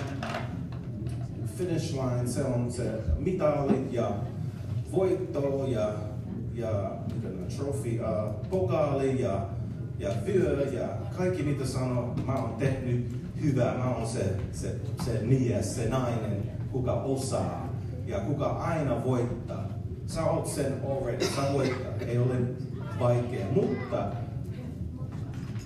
finish 1.57 1.95
line, 1.95 2.27
se 2.27 2.45
on 2.45 2.73
se 2.73 2.93
mitalit 3.19 3.93
ja 3.93 4.13
voitto 4.93 5.67
ja, 5.69 5.93
ja 6.55 6.93
trophy, 7.57 8.01
uh, 8.01 8.49
pokaali 8.51 9.23
ja, 9.23 9.47
ja 9.99 10.11
vyö 10.27 10.71
ja 10.73 10.89
kaikki 11.17 11.43
mitä 11.43 11.67
sanoo, 11.67 12.15
mä 12.27 12.35
oon 12.35 12.55
tehnyt 12.59 13.17
hyvää, 13.43 13.79
mä 13.79 13.95
oon 13.95 14.07
se, 14.07 14.37
se, 14.53 14.75
se 15.05 15.21
mies, 15.23 15.77
se 15.77 15.89
nainen, 15.89 16.56
kuka 16.77 16.93
osaa 16.93 17.69
ja 18.07 18.21
kuka 18.21 18.47
aina 18.47 19.05
voittaa. 19.05 19.69
Sä 20.07 20.25
oot 20.25 20.47
sen 20.47 20.73
already, 20.91 21.25
sä 21.25 21.53
voittaa, 21.53 21.93
ei 22.07 22.19
ole 22.19 22.35
vaikea, 23.01 23.47
mutta 23.53 23.97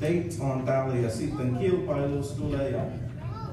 date 0.00 0.28
on 0.40 0.62
täällä 0.64 0.96
ja 0.96 1.10
sitten 1.10 1.56
kilpailus 1.56 2.32
tulee 2.32 2.70
ja 2.70 2.82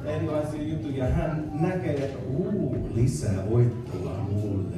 erilaisia 0.05 0.63
juttuja. 0.63 1.05
Hän 1.05 1.51
näkee, 1.53 1.93
että 1.93 2.19
uu, 2.29 2.89
lisää 2.93 3.49
voittoa 3.49 4.17
mulle. 4.31 4.75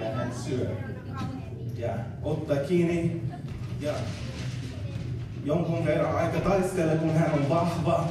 Ja 0.00 0.14
hän 0.14 0.34
syö. 0.34 0.70
Ja 1.78 1.90
ottaa 2.22 2.56
kiinni 2.56 3.22
ja 3.80 3.92
jonkun 5.44 5.84
verran 5.84 6.16
aika 6.16 6.40
taistelee, 6.40 6.96
kun 6.96 7.10
hän 7.10 7.34
on 7.34 7.48
vahva. 7.48 8.08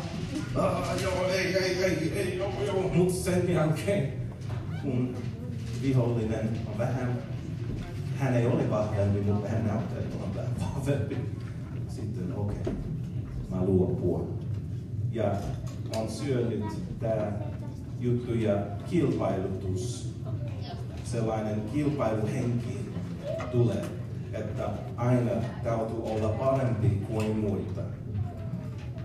Ah, 0.56 0.96
ei, 1.34 2.38
joo, 2.38 2.52
joo. 2.66 2.92
Mutta 2.94 3.14
sen 3.14 3.54
jälkeen, 3.54 4.14
kun 4.82 5.16
vihollinen 5.82 6.50
on 6.72 6.78
vähän, 6.78 7.18
hän 8.20 8.36
ei 8.36 8.46
ole 8.46 8.70
vahvempi, 8.70 9.20
hän 9.48 9.68
näyttää, 9.68 10.20
vähän 10.36 10.56
vahvempi. 10.60 11.18
Sitten 11.88 12.34
okei, 12.36 12.58
okay, 12.62 12.74
mä 13.50 13.64
luopua. 13.66 14.28
Ja 15.12 15.32
on 15.96 16.10
syönyt 16.10 16.64
tämä 17.00 17.32
juttu 18.00 18.34
ja 18.34 18.58
kilpailutus, 18.90 20.14
sellainen 21.04 21.62
kilpailuhenki 21.74 22.90
tulee, 23.52 23.86
että 24.34 24.70
aina 24.98 25.32
täytyy 25.64 26.04
olla 26.04 26.30
parempi 26.30 26.90
kuin 26.90 27.38
muita. 27.38 27.82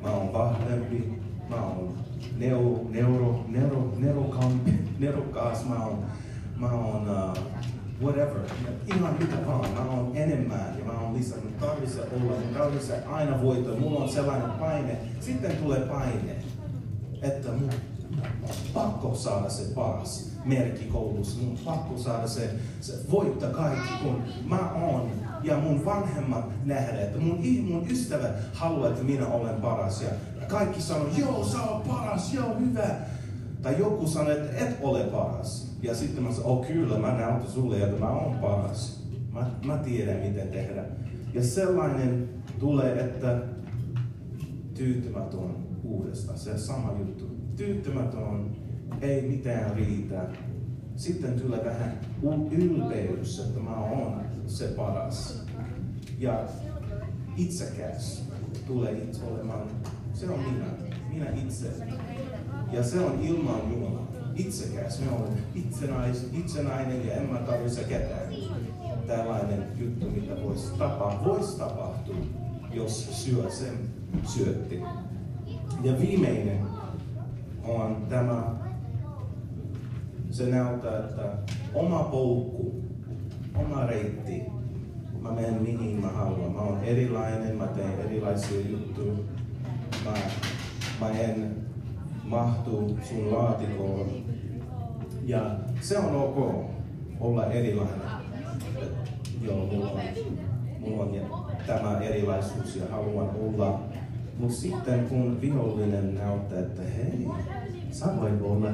Mä 0.02 0.10
oon 0.10 0.32
vahvempi, 0.32 1.17
mä 1.48 1.56
oon 1.56 1.94
neuro, 2.38 2.80
neuro, 2.90 3.44
neuro, 3.48 3.94
neurokampi, 3.98 4.72
neurokas, 4.98 5.68
mä 5.68 5.84
oon, 5.84 6.04
mä 6.56 6.70
oon 6.72 7.02
uh, 7.10 7.44
whatever, 8.02 8.40
ihan 8.96 9.14
mitä 9.18 9.46
vaan, 9.46 9.70
mä 9.70 9.90
oon 9.90 10.16
enemmän 10.16 10.74
ja 10.78 10.84
mä 10.84 11.00
oon 11.00 11.14
lisää, 11.14 11.38
mä 11.38 11.66
tarvitsen 11.66 12.04
olla, 12.12 12.32
mä 12.32 12.58
tarvitsen 12.58 13.08
aina 13.08 13.42
voittaa, 13.42 13.76
mulla 13.76 14.00
on 14.00 14.08
sellainen 14.08 14.50
paine, 14.50 14.98
sitten 15.20 15.56
tulee 15.56 15.80
paine, 15.80 16.36
että 17.22 17.48
mun 17.52 17.70
pakko 18.74 19.14
saada 19.14 19.48
se 19.48 19.74
paras 19.74 20.32
merkki 20.44 20.84
koulussa, 20.84 21.42
mun 21.42 21.58
pakko 21.64 21.98
saada 21.98 22.26
se, 22.26 22.50
se 22.80 22.92
voittaa 23.10 23.50
kaikki, 23.50 23.88
kun 24.02 24.22
mä 24.44 24.72
oon 24.72 25.10
ja 25.42 25.56
mun 25.56 25.84
vanhemmat 25.84 26.44
nähdä, 26.64 27.00
että 27.00 27.18
mun, 27.18 27.40
mun 27.68 27.86
ystävä 27.90 28.28
haluaa, 28.52 28.88
että 28.88 29.04
minä 29.04 29.26
olen 29.26 29.54
paras. 29.54 30.02
Ja 30.02 30.08
kaikki 30.48 30.82
sanoo, 30.82 31.08
joo 31.18 31.44
sä 31.44 31.62
oot 31.62 31.88
paras, 31.88 32.34
joo 32.34 32.56
hyvä. 32.60 32.88
Tai 33.62 33.78
joku 33.78 34.06
sanoo, 34.06 34.32
että 34.32 34.64
et 34.64 34.78
ole 34.80 35.04
paras. 35.04 35.76
Ja 35.82 35.94
sitten 35.94 36.22
mä 36.22 36.32
sanon, 36.32 36.50
oh 36.50 36.66
kyllä, 36.66 36.98
mä 36.98 37.12
näytän 37.12 37.50
sulle, 37.50 37.82
että 37.82 38.00
mä 38.00 38.10
oon 38.10 38.38
paras. 38.38 39.04
Mä, 39.32 39.50
mä 39.66 39.76
tiedän, 39.76 40.16
miten 40.16 40.48
tehdä. 40.48 40.84
Ja 41.34 41.44
sellainen 41.44 42.28
tulee, 42.58 43.00
että 43.00 43.38
tyytymätön 44.74 45.56
uudestaan. 45.84 46.38
Se 46.38 46.58
sama 46.58 46.94
juttu. 46.98 47.24
Tyytymätön, 47.56 48.56
ei 49.00 49.28
mitään 49.28 49.76
riitä. 49.76 50.26
sitten 50.96 51.40
tulee 51.40 51.64
vähän 51.64 51.98
ylpeys, 52.50 53.40
että 53.40 53.60
mä 53.60 53.76
oon 53.76 54.20
se 54.46 54.68
paras. 54.68 55.44
Ja 56.18 56.44
itsekäs 57.36 58.24
tulee 58.66 58.92
itse 58.92 59.24
olemaan, 59.24 59.62
se 60.18 60.30
on 60.30 60.40
minä, 60.40 60.66
minä 61.08 61.30
itse. 61.30 61.66
Ja 62.72 62.82
se 62.82 63.00
on 63.00 63.20
ilman 63.22 63.60
Jumalaa. 63.72 64.08
Itsekäs, 64.34 65.00
me 65.00 65.10
olen 65.10 65.38
itsenäis, 65.54 66.28
itsenäinen 66.32 67.06
ja 67.06 67.14
en 67.14 67.30
mä 67.32 67.38
tarvitse 67.38 67.84
ketään. 67.84 68.32
Tällainen 69.06 69.64
juttu, 69.76 70.10
mitä 70.10 70.42
voisi 70.42 70.70
tapahtua, 70.78 71.34
voisi 71.34 71.58
tapahtua, 71.58 72.16
jos 72.72 73.24
syö 73.24 73.50
sen 73.50 73.78
syötti. 74.26 74.82
Ja 75.82 75.98
viimeinen 76.00 76.60
on 77.64 78.06
tämä, 78.08 78.54
se 80.30 80.46
näyttää, 80.46 80.98
että 80.98 81.22
oma 81.74 81.98
polku, 81.98 82.84
oma 83.54 83.86
reitti, 83.86 84.42
mä 85.20 85.30
menen 85.30 85.62
mihin 85.62 86.00
mä 86.00 86.08
haluan. 86.08 86.52
Mä 86.52 86.60
oon 86.60 86.84
erilainen, 86.84 87.56
mä 87.56 87.66
teen 87.66 88.00
erilaisia 88.00 88.60
juttuja. 88.68 89.37
Mä, 90.04 90.12
mä 91.00 91.10
en 91.10 91.56
mahtu 92.24 92.98
sun 93.02 93.32
laatikoon. 93.32 94.08
Ja 95.24 95.56
se 95.80 95.98
on 95.98 96.16
ok 96.16 96.64
olla 97.20 97.46
erilainen. 97.46 98.00
Joo, 99.42 99.66
mulla 99.66 99.90
on, 99.90 100.00
mulla 100.80 101.02
on 101.02 101.10
tämä 101.66 102.00
erilaisuus 102.00 102.76
ja 102.76 102.84
haluan 102.90 103.30
olla. 103.30 103.80
Mutta 104.38 104.56
sitten 104.56 105.06
kun 105.08 105.40
vihollinen 105.40 106.14
näyttää, 106.14 106.58
että 106.58 106.82
hei, 106.82 107.28
sä 107.90 108.06
voit 108.20 108.42
olla 108.42 108.68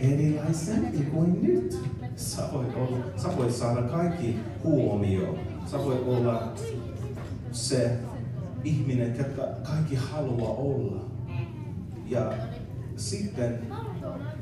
erilaisempi 0.00 0.98
kuin 0.98 1.42
nyt. 1.42 1.78
Sä 2.16 2.42
voit, 2.52 2.74
olla, 2.76 2.98
sä 3.16 3.28
voit 3.36 3.54
saada 3.54 3.82
kaikki 3.82 4.36
huomioon. 4.64 5.38
Sä 5.66 5.78
voit 5.78 6.02
olla 6.06 6.52
se 7.52 7.98
ihminen, 8.68 9.16
jotka 9.18 9.42
kaikki 9.62 9.94
haluaa 9.94 10.52
olla. 10.52 11.04
Ja 12.06 12.32
sitten 12.96 13.58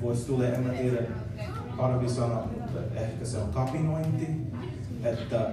voisi 0.03 0.27
tulla, 0.27 0.47
en 0.47 0.61
mä 0.61 0.73
tiedä, 0.73 1.03
parempi 1.77 2.09
sana, 2.09 2.35
mutta 2.35 3.01
ehkä 3.01 3.25
se 3.25 3.39
on 3.39 3.49
kapinointi, 3.49 4.27
että 5.05 5.51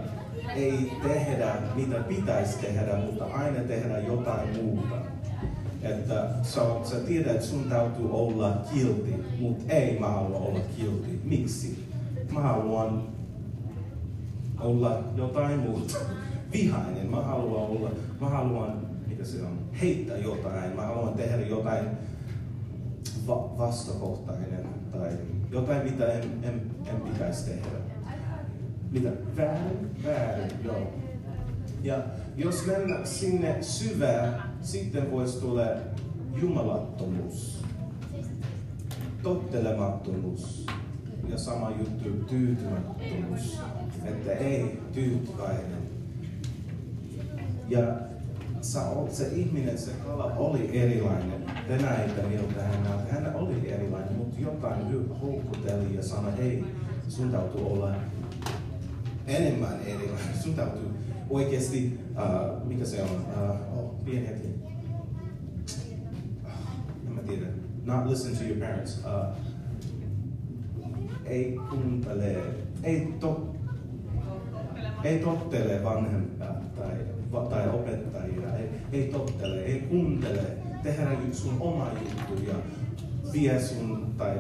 ei 0.56 0.92
tehdä 1.04 1.56
mitä 1.76 1.96
pitäisi 1.96 2.60
tehdä, 2.60 2.98
mutta 2.98 3.26
aina 3.26 3.60
tehdä 3.60 4.00
jotain 4.00 4.64
muuta. 4.64 4.96
Että 5.82 6.28
sä, 6.44 6.62
sä 6.84 6.96
tiedät, 6.96 7.32
että 7.32 7.46
sun 7.46 7.64
täytyy 7.64 8.12
olla 8.12 8.58
kilti, 8.74 9.16
mutta 9.40 9.74
ei 9.74 10.00
mä 10.00 10.08
halua 10.08 10.38
olla 10.38 10.60
kilti. 10.78 11.22
Miksi? 11.24 11.90
Mä 12.32 12.40
haluan 12.40 13.04
olla 14.60 15.04
jotain 15.16 15.60
muuta. 15.60 15.98
Vihainen, 16.54 17.10
mä 17.12 17.22
haluan 17.22 17.64
olla, 17.70 17.92
mä 18.22 18.30
haluan, 18.30 18.88
mitä 19.08 19.26
se 19.26 19.44
on, 19.44 19.60
heittää 19.82 20.18
jotain, 20.18 20.76
mä 20.76 20.82
haluan 20.82 21.14
tehdä 21.14 21.42
jotain 21.48 21.86
va- 23.28 23.58
vastakohtainen 23.58 24.66
tai 24.92 25.10
jotain, 25.52 25.92
mitä 25.92 26.06
en, 26.14 26.24
en, 26.44 26.62
en 26.86 27.02
pitäisi 27.02 27.46
tehdä. 27.46 27.78
Mitä? 28.92 29.10
Väärin? 29.38 29.90
Väärin, 30.04 30.52
joo. 30.64 30.94
Ja 31.84 32.04
jos 32.38 32.66
mennä 32.66 33.06
sinne 33.06 33.58
syvään, 33.62 34.44
sitten 34.62 35.12
voisi 35.12 35.40
tulla 35.40 35.66
jumalattomuus, 36.42 37.64
tottelemattomuus 39.24 40.66
ja 41.30 41.38
sama 41.38 41.70
juttu 41.70 42.10
tyytymättömyys, 42.28 43.60
että 44.06 44.32
ei 44.32 44.80
tyytyväinen. 44.94 45.83
Ja 47.70 47.96
sä 48.62 48.82
oot, 48.82 49.12
se 49.12 49.28
ihminen, 49.28 49.78
se 49.78 49.92
kala 50.08 50.24
oli 50.24 50.80
erilainen. 50.80 51.46
Näitte 51.70 52.22
miltä 52.22 52.64
hän 52.64 52.84
näytti. 52.84 53.12
Hän 53.12 53.36
oli 53.36 53.72
erilainen, 53.72 54.14
mutta 54.14 54.42
jotain 54.42 55.10
houkutteli 55.22 55.96
ja 55.96 56.04
sanoi, 56.04 56.38
hei, 56.38 56.66
sun 57.10 57.32
täytyy 57.32 57.66
olla 57.66 57.92
enemmän 59.28 59.80
erilainen. 59.86 60.38
Sun 60.44 60.54
täytyy 60.54 60.90
oikeasti, 61.30 62.00
uh, 62.12 62.68
mikä 62.68 62.86
se 62.86 63.02
on, 63.04 63.10
uh, 63.10 63.80
oh, 63.80 64.06
pieni 64.06 64.28
hetki. 64.28 64.48
Uh, 66.44 66.50
en 67.08 67.14
mä 67.14 67.22
tiedä. 67.22 67.46
Not 67.86 68.10
listen 68.10 68.38
to 68.38 68.44
your 68.44 68.60
parents. 68.60 68.98
Uh, 68.98 69.36
ei 71.26 71.60
kuuntele, 71.70 72.38
ei, 72.84 73.14
to, 73.20 73.56
ei 75.04 75.20
tottele 75.20 75.84
vanhempaa 75.84 76.56
tai, 76.76 76.94
tai 77.40 77.70
opettajia, 77.70 78.58
ei, 78.58 78.70
ei 78.92 79.08
tottele, 79.08 79.62
ei 79.62 79.80
kuuntele, 79.80 80.42
tehdä 80.84 81.08
sun 81.32 81.58
oma 81.60 81.88
juttu 82.02 82.44
ja 82.48 82.56
vie 83.34 83.60
sun 83.62 84.14
tai 84.18 84.38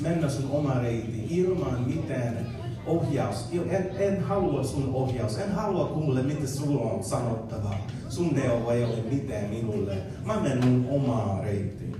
mennä 0.00 0.28
sun 0.28 0.50
oma 0.50 0.74
reiti 0.74 1.26
ilman 1.30 1.82
mitään 1.86 2.46
ohjaus. 2.86 3.48
En, 3.70 3.90
en 3.98 4.22
halua 4.22 4.64
sun 4.64 4.90
ohjaus. 4.94 5.38
En 5.38 5.52
halua 5.52 5.86
kuulla, 5.86 6.22
mitä 6.22 6.46
sulla 6.46 6.90
on 6.90 7.04
sanottavaa. 7.04 7.86
Sun 8.08 8.34
neuvo 8.34 8.70
ei 8.70 8.84
ole 8.84 9.02
mitään 9.10 9.50
minulle. 9.50 9.96
Mä 10.24 10.40
menen 10.40 10.66
mun 10.66 10.86
omaa 10.90 11.40
reittiin. 11.40 11.96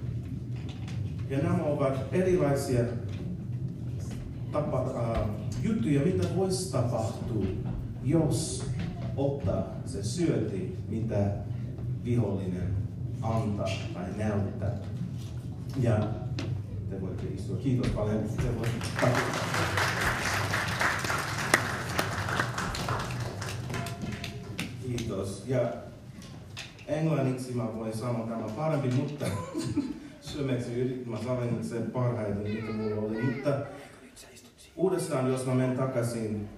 Ja 1.31 1.39
nämä 1.39 1.65
ovat 1.65 1.95
erilaisia 2.13 2.85
tapa, 4.53 4.95
äh, 4.97 5.29
juttuja, 5.63 6.01
mitä 6.01 6.29
voisi 6.37 6.73
tapahtua, 6.73 7.45
jos 8.05 8.65
ottaa 9.17 9.75
se 9.87 10.03
syöti, 10.03 10.79
mitä 10.89 11.31
vihollinen 12.05 12.77
antaa 13.23 13.67
tai 13.95 14.05
näyttää. 14.17 14.79
Ja 15.81 16.09
te 16.91 17.01
voitte 17.01 17.27
istua. 17.35 17.57
Kiitos 17.57 17.91
paljon. 17.91 18.23
Te 18.23 18.57
voitte 18.57 18.87
Kiitos. 24.87 25.45
Ja 25.47 25.73
englanniksi 26.87 27.55
mä 27.55 27.75
voin 27.75 27.97
sanoa 27.97 28.27
tämä 28.27 28.49
parempi, 28.57 28.89
mutta 28.91 29.27
suomeksi 30.21 30.81
yritin, 30.81 31.11
mä 31.11 31.19
sanoin 31.19 31.65
sen 31.65 31.91
parhaiten, 31.91 32.53
mitä 32.53 32.73
mulla 32.73 33.01
oli. 33.01 33.23
Mutta 33.23 33.59
uudestaan, 34.77 35.33
jos 35.33 35.47
mä 35.47 35.55
menen 35.55 35.77
takaisin, 35.77 36.49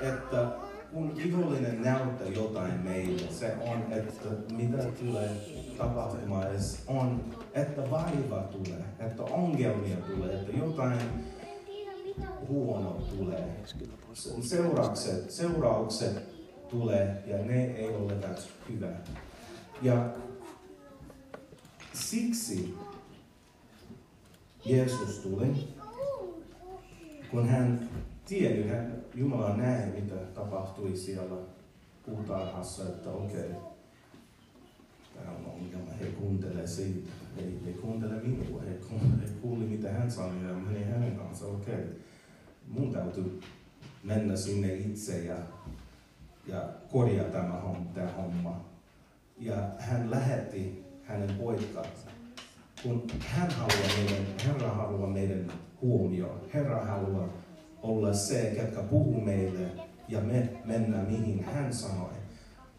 että 0.00 0.48
kun 0.92 1.16
vihollinen 1.16 1.82
näyttää 1.82 2.26
jotain 2.26 2.80
meille, 2.80 3.22
se 3.30 3.54
on, 3.60 3.92
että 3.92 4.28
mitä 4.52 4.76
tulee 4.82 5.30
tapahtumaan, 5.78 6.46
on, 6.86 7.24
että 7.54 7.90
vaiva 7.90 8.42
tulee, 8.42 8.84
että 8.98 9.22
ongelmia 9.22 9.96
tulee, 9.96 10.34
että 10.34 10.56
jotain 10.56 10.98
huono 12.48 12.90
tulee. 12.90 13.64
Seuraukset, 14.40 15.30
seuraukset 15.30 16.22
tulee 16.68 17.22
ja 17.26 17.38
ne 17.38 17.64
ei 17.64 17.88
ole 17.88 18.14
hyvä. 18.68 18.90
Ja 19.82 20.10
siksi 21.92 22.74
Jeesus 24.64 25.18
tuli, 25.18 25.68
kun 27.30 27.48
hän 27.48 27.88
hän, 28.70 29.04
Jumala 29.14 29.56
näe, 29.56 29.86
mitä 29.86 30.14
tapahtui 30.14 30.96
siellä 30.96 31.36
puutarhassa, 32.06 32.82
että 32.82 33.10
okei, 33.10 33.50
okay, 33.50 33.62
tämä 35.14 35.30
on 35.30 35.46
ongelma, 35.46 35.92
he 36.00 36.06
kuuntelee 36.06 36.66
siitä, 36.66 37.10
he, 37.36 37.42
he 37.66 37.72
kuuntele 37.72 38.14
minua, 38.14 38.62
he, 38.62 38.70
he 39.22 39.28
kuuli 39.42 39.64
mitä 39.64 39.92
hän 39.92 40.10
sanoi 40.10 40.48
ja 40.48 40.54
meni 40.54 40.84
hänen 40.84 41.16
kanssa, 41.16 41.46
okei. 41.46 41.74
Okay. 41.74 41.86
Mun 42.68 42.92
täytyy 42.92 43.40
mennä 44.04 44.36
sinne 44.36 44.74
itse 44.74 45.24
ja, 45.24 45.36
ja 46.46 46.68
korjaa 46.92 47.28
tämä 47.28 47.60
homma, 47.60 47.90
tämä 47.94 48.12
homma. 48.12 48.64
Ja 49.38 49.70
hän 49.78 50.10
lähetti 50.10 50.84
hänen 51.04 51.36
poikansa. 51.36 52.10
Kun 52.82 53.02
hän 53.20 53.50
haluaa 53.50 53.96
meidän, 53.96 54.26
Herra 54.46 54.68
haluaa 54.68 55.10
meidän 55.10 55.52
huomioon, 55.82 56.40
Herra 56.54 56.84
haluaa 56.84 57.28
olla 57.82 58.12
se, 58.12 58.52
jotka 58.62 58.82
puhuu 58.82 59.20
meille 59.20 59.60
ja 60.08 60.20
me 60.20 60.48
mennään 60.64 61.06
mihin 61.06 61.44
hän 61.44 61.74
sanoi. 61.74 62.10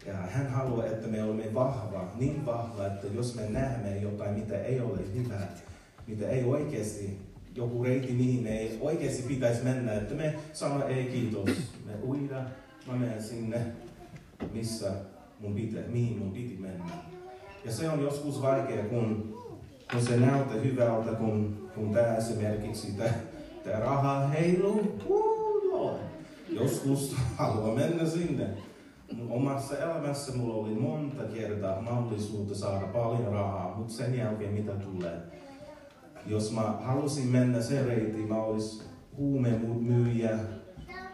Ja 0.06 0.14
hän 0.14 0.50
haluaa, 0.50 0.86
että 0.86 1.08
me 1.08 1.22
olemme 1.22 1.54
vahva, 1.54 2.12
niin 2.18 2.46
vahva, 2.46 2.86
että 2.86 3.06
jos 3.14 3.34
me 3.34 3.42
näemme 3.48 3.98
jotain, 3.98 4.34
mitä 4.34 4.62
ei 4.62 4.80
ole 4.80 4.98
hyvää, 5.14 5.48
mitä 6.06 6.28
ei 6.28 6.44
oikeasti, 6.44 7.18
joku 7.54 7.84
reiti, 7.84 8.12
mihin 8.12 8.46
ei 8.46 8.78
oikeasti 8.80 9.22
pitäisi 9.22 9.64
mennä, 9.64 9.92
että 9.92 10.14
me 10.14 10.34
sanoa 10.52 10.84
ei 10.84 11.04
kiitos, 11.04 11.48
me 11.86 11.92
uida, 12.02 12.42
mä 12.86 12.92
menen 12.92 13.22
sinne, 13.22 13.60
missä 14.52 14.92
mun 15.40 15.54
pitä, 15.54 15.80
mihin 15.88 16.18
mun 16.18 16.32
piti 16.32 16.56
mennä. 16.60 16.92
Ja 17.64 17.72
se 17.72 17.88
on 17.88 18.02
joskus 18.02 18.42
vaikea, 18.42 18.84
kun, 18.84 19.38
kun 19.92 20.02
se 20.02 20.16
näyttää 20.16 20.60
hyvältä, 20.60 21.10
kun, 21.10 21.68
kun 21.74 21.92
tämä 21.94 22.16
esimerkiksi 22.16 22.92
tämä 22.92 23.10
Tämä 23.64 23.80
raha 23.80 24.28
heiluu. 24.28 24.98
Uh, 25.06 25.98
Joskus 26.48 27.16
haluaa 27.38 27.74
mennä 27.74 28.06
sinne. 28.06 28.48
Omassa 29.30 29.78
elämässä 29.78 30.36
mulla 30.36 30.54
oli 30.54 30.74
monta 30.74 31.22
kertaa 31.22 31.82
mahdollisuutta 31.82 32.54
saada 32.54 32.86
paljon 32.86 33.32
rahaa, 33.32 33.74
mutta 33.76 33.92
sen 33.92 34.14
jälkeen 34.14 34.52
mitä 34.52 34.72
tulee? 34.72 35.20
Jos 36.26 36.52
mä 36.52 36.60
halusin 36.60 37.28
mennä 37.28 37.62
se 37.62 37.82
reitti, 37.82 38.26
mä 38.26 38.42
olisin 38.42 38.86
huumemyyjä 39.16 40.38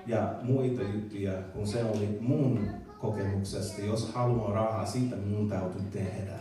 ja 0.07 0.35
muita 0.43 0.83
juttuja, 0.83 1.33
kun 1.33 1.67
se 1.67 1.85
oli 1.85 2.19
mun 2.21 2.71
kokemuksesta. 2.99 3.83
Jos 3.83 4.13
haluan 4.13 4.53
rahaa, 4.53 4.87
siitä 4.87 5.17
mun 5.17 5.49
täytyy 5.49 5.83
tehdä. 5.93 6.39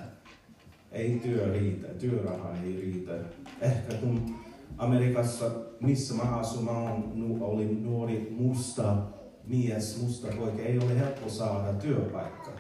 Ei 0.92 1.20
työ 1.24 1.54
riitä, 1.54 1.88
työraha 1.88 2.54
ei 2.64 2.82
riitä. 2.82 3.12
Ehkä 3.62 3.94
kun 3.94 4.36
Amerikassa, 4.78 5.46
missä 5.80 6.14
mä 6.14 6.24
asun, 6.24 6.66
mä 6.66 6.72
on, 6.72 7.14
olin 7.42 7.84
nuori 7.84 8.36
musta 8.40 8.96
mies, 9.48 10.02
musta 10.02 10.28
poika, 10.38 10.62
ei 10.62 10.78
ole 10.80 11.00
helppo 11.00 11.30
saada 11.30 11.74
työpaikka. 11.74 12.52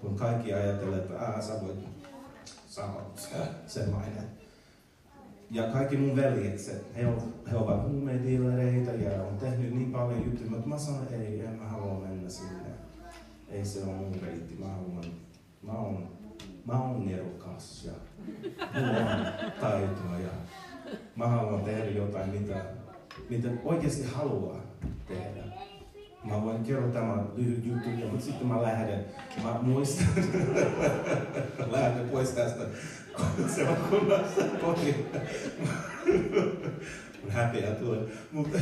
Kun 0.00 0.16
kaikki 0.16 0.54
ajattelee, 0.54 0.98
että 0.98 1.14
ää, 1.14 1.42
sä 1.42 1.52
voit 1.62 1.78
saada 2.66 3.00
sellainen. 3.66 4.24
Ja 5.50 5.62
kaikki 5.62 5.96
mun 5.96 6.16
veljekset, 6.16 6.96
he, 6.96 7.06
he 7.50 7.56
ovat 7.56 7.88
huumedealereita 7.88 8.90
ja 8.90 9.22
on 9.22 9.36
tehnyt 9.38 9.74
niin 9.74 9.92
paljon 9.92 10.24
juttuja, 10.24 10.50
mutta 10.50 10.68
mä 10.68 10.78
sanoin, 10.78 11.14
ei, 11.14 11.40
en 11.40 11.54
mä 11.54 11.68
halua 11.68 12.00
mennä 12.00 12.30
sinne. 12.30 12.70
Ei 13.48 13.64
se 13.64 13.84
ole 13.84 13.92
mun 13.92 14.14
reitti, 14.22 14.54
mä 14.54 14.66
haluan, 14.66 15.04
mä 15.62 15.72
oon, 15.72 16.08
mä 16.66 16.82
oon 16.82 17.06
nerokas 17.06 17.84
ja 17.84 17.92
mulla 18.74 18.98
on 18.98 19.26
taitoa 19.60 20.18
ja 20.18 20.30
mä 21.16 21.26
haluan 21.26 21.64
tehdä 21.64 21.84
jotain, 21.84 22.30
mitä, 22.30 22.64
mitä 23.30 23.48
oikeasti 23.64 24.04
haluaa 24.04 24.60
tehdä. 25.08 25.42
Mä 26.24 26.42
voin 26.42 26.64
kertoa 26.64 26.92
tämän 26.92 27.26
lyhyt 27.36 27.64
juttu, 27.64 27.88
mutta 27.90 28.24
sitten 28.24 28.46
mä 28.46 28.62
lähden. 28.62 29.04
Mä 29.44 29.58
muistan, 29.62 30.06
lähden 31.72 32.08
pois 32.08 32.30
tästä 32.30 32.64
se 33.54 33.68
on 33.68 33.76
kunnassa 33.76 34.42
kotiin. 34.60 35.06
Mun 37.22 37.30
häpeä 37.30 37.70
tulee. 37.70 38.00
Mutta 38.32 38.58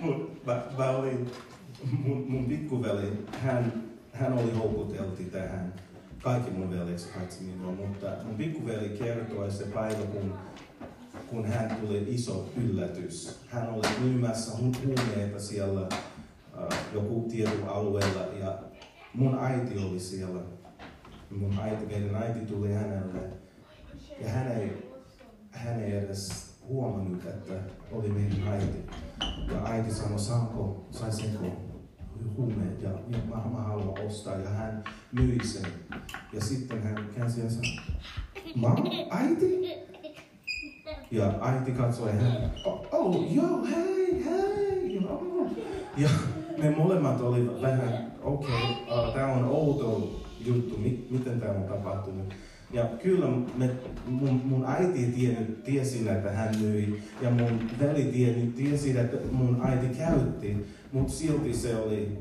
mut, 0.00 0.44
mä, 0.46 0.62
mä 0.78 0.90
olin, 0.90 1.30
mun, 2.04 2.24
mun 2.28 2.44
pikkuveli, 2.44 3.12
hän, 3.42 3.72
hän 4.12 4.32
oli 4.32 4.52
houkutelti 4.52 5.24
tähän. 5.24 5.74
Kaikki 6.22 6.50
mun 6.50 6.70
veljekset 6.70 7.14
paitsi 7.14 7.44
minua, 7.44 7.72
mutta 7.72 8.06
mun 8.24 8.34
pikkuveli 8.34 8.88
kertoi 8.88 9.50
se 9.50 9.64
päivä, 9.64 10.02
kun 10.02 10.34
kun 11.26 11.44
hän 11.44 11.76
tuli 11.76 12.04
iso 12.08 12.48
yllätys. 12.56 13.40
Hän 13.48 13.68
oli 13.68 13.86
myymässä 14.00 14.52
huumeita 14.56 15.40
siellä 15.40 15.80
uh, 15.80 16.74
joku 16.94 17.26
tietyllä 17.30 17.70
alueella 17.70 18.20
ja 18.40 18.58
mun 19.14 19.38
äiti 19.38 19.78
oli 19.78 20.00
siellä 20.00 20.40
mun 21.30 21.58
äiti, 21.60 21.86
meidän 21.86 22.14
äiti 22.14 22.46
tuli 22.46 22.72
hänelle 22.72 23.20
ja 24.20 24.28
hän 24.28 24.52
ei, 24.52 24.92
hän 25.50 25.80
ei 25.80 25.92
edes 25.96 26.54
huomannut, 26.68 27.26
että 27.26 27.54
oli 27.92 28.08
meidän 28.08 28.48
äiti. 28.48 28.86
Ja 29.52 29.64
äiti 29.64 29.94
sanoi, 29.94 30.18
saanko, 30.18 30.86
saisinko 30.90 31.65
huumeet 32.36 32.82
ja, 32.82 32.90
mä, 33.28 33.36
mä 33.36 33.62
haluan 33.62 34.06
ostaa 34.06 34.34
ja 34.34 34.50
hän 34.50 34.84
myi 35.12 35.38
sen. 35.44 35.70
Ja 36.32 36.40
sitten 36.40 36.82
hän 36.82 37.08
käänsi 37.16 37.40
ja 37.40 37.50
sanoi, 37.50 37.76
mä 38.56 38.68
äiti? 39.10 39.66
Ja 41.10 41.34
äiti 41.40 41.70
katsoi 41.70 42.12
hän, 42.12 42.52
oh, 42.64 42.86
oh 42.92 43.34
joo, 43.34 43.66
hei, 43.66 44.24
hei, 44.24 44.98
oh. 45.08 45.46
Ja 45.96 46.08
me 46.58 46.70
molemmat 46.70 47.20
oli 47.20 47.62
vähän, 47.62 48.12
okei, 48.22 48.48
okay, 48.54 49.08
uh, 49.08 49.14
tämä 49.14 49.32
on 49.32 49.44
outo 49.44 50.20
juttu, 50.46 50.78
mi, 50.78 51.06
miten 51.10 51.40
tämä 51.40 51.52
on 51.52 51.64
tapahtunut. 51.64 52.34
Ja 52.72 52.84
kyllä 53.02 53.26
me, 53.56 53.70
mun, 54.06 54.40
mun 54.44 54.64
äiti 54.66 55.06
tiennyt, 55.06 55.64
tiesi, 55.64 56.08
että 56.08 56.30
hän 56.30 56.54
myi, 56.60 57.02
ja 57.22 57.30
mun 57.30 57.60
veli 57.80 58.04
tiennyt, 58.04 58.54
tiesi, 58.54 58.98
että 58.98 59.16
mun 59.32 59.60
äiti 59.64 59.98
käytti, 59.98 60.66
mutta 60.92 61.12
silti 61.12 61.54
se 61.54 61.76
oli 61.76 62.18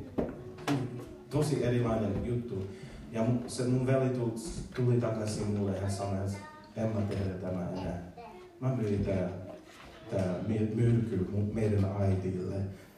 tosi 1.29 1.63
erilainen 1.63 2.25
juttu. 2.25 2.67
Ja 3.11 3.25
se 3.47 3.63
mun 3.63 3.87
veli 3.87 4.09
tuli, 4.75 4.97
takaisin 5.01 5.47
mulle 5.47 5.77
ja 5.77 5.89
sanoi, 5.89 6.25
että 6.25 6.37
en 6.81 6.89
mä 6.89 7.01
tehdä 7.01 7.33
tämä 7.41 7.69
enää. 7.69 8.11
Mä 8.59 8.75
myin 8.75 9.05
tää, 9.05 9.29
tää 10.11 10.35
myrky 10.75 11.27
meidän 11.53 11.85
äitille. 12.01 12.55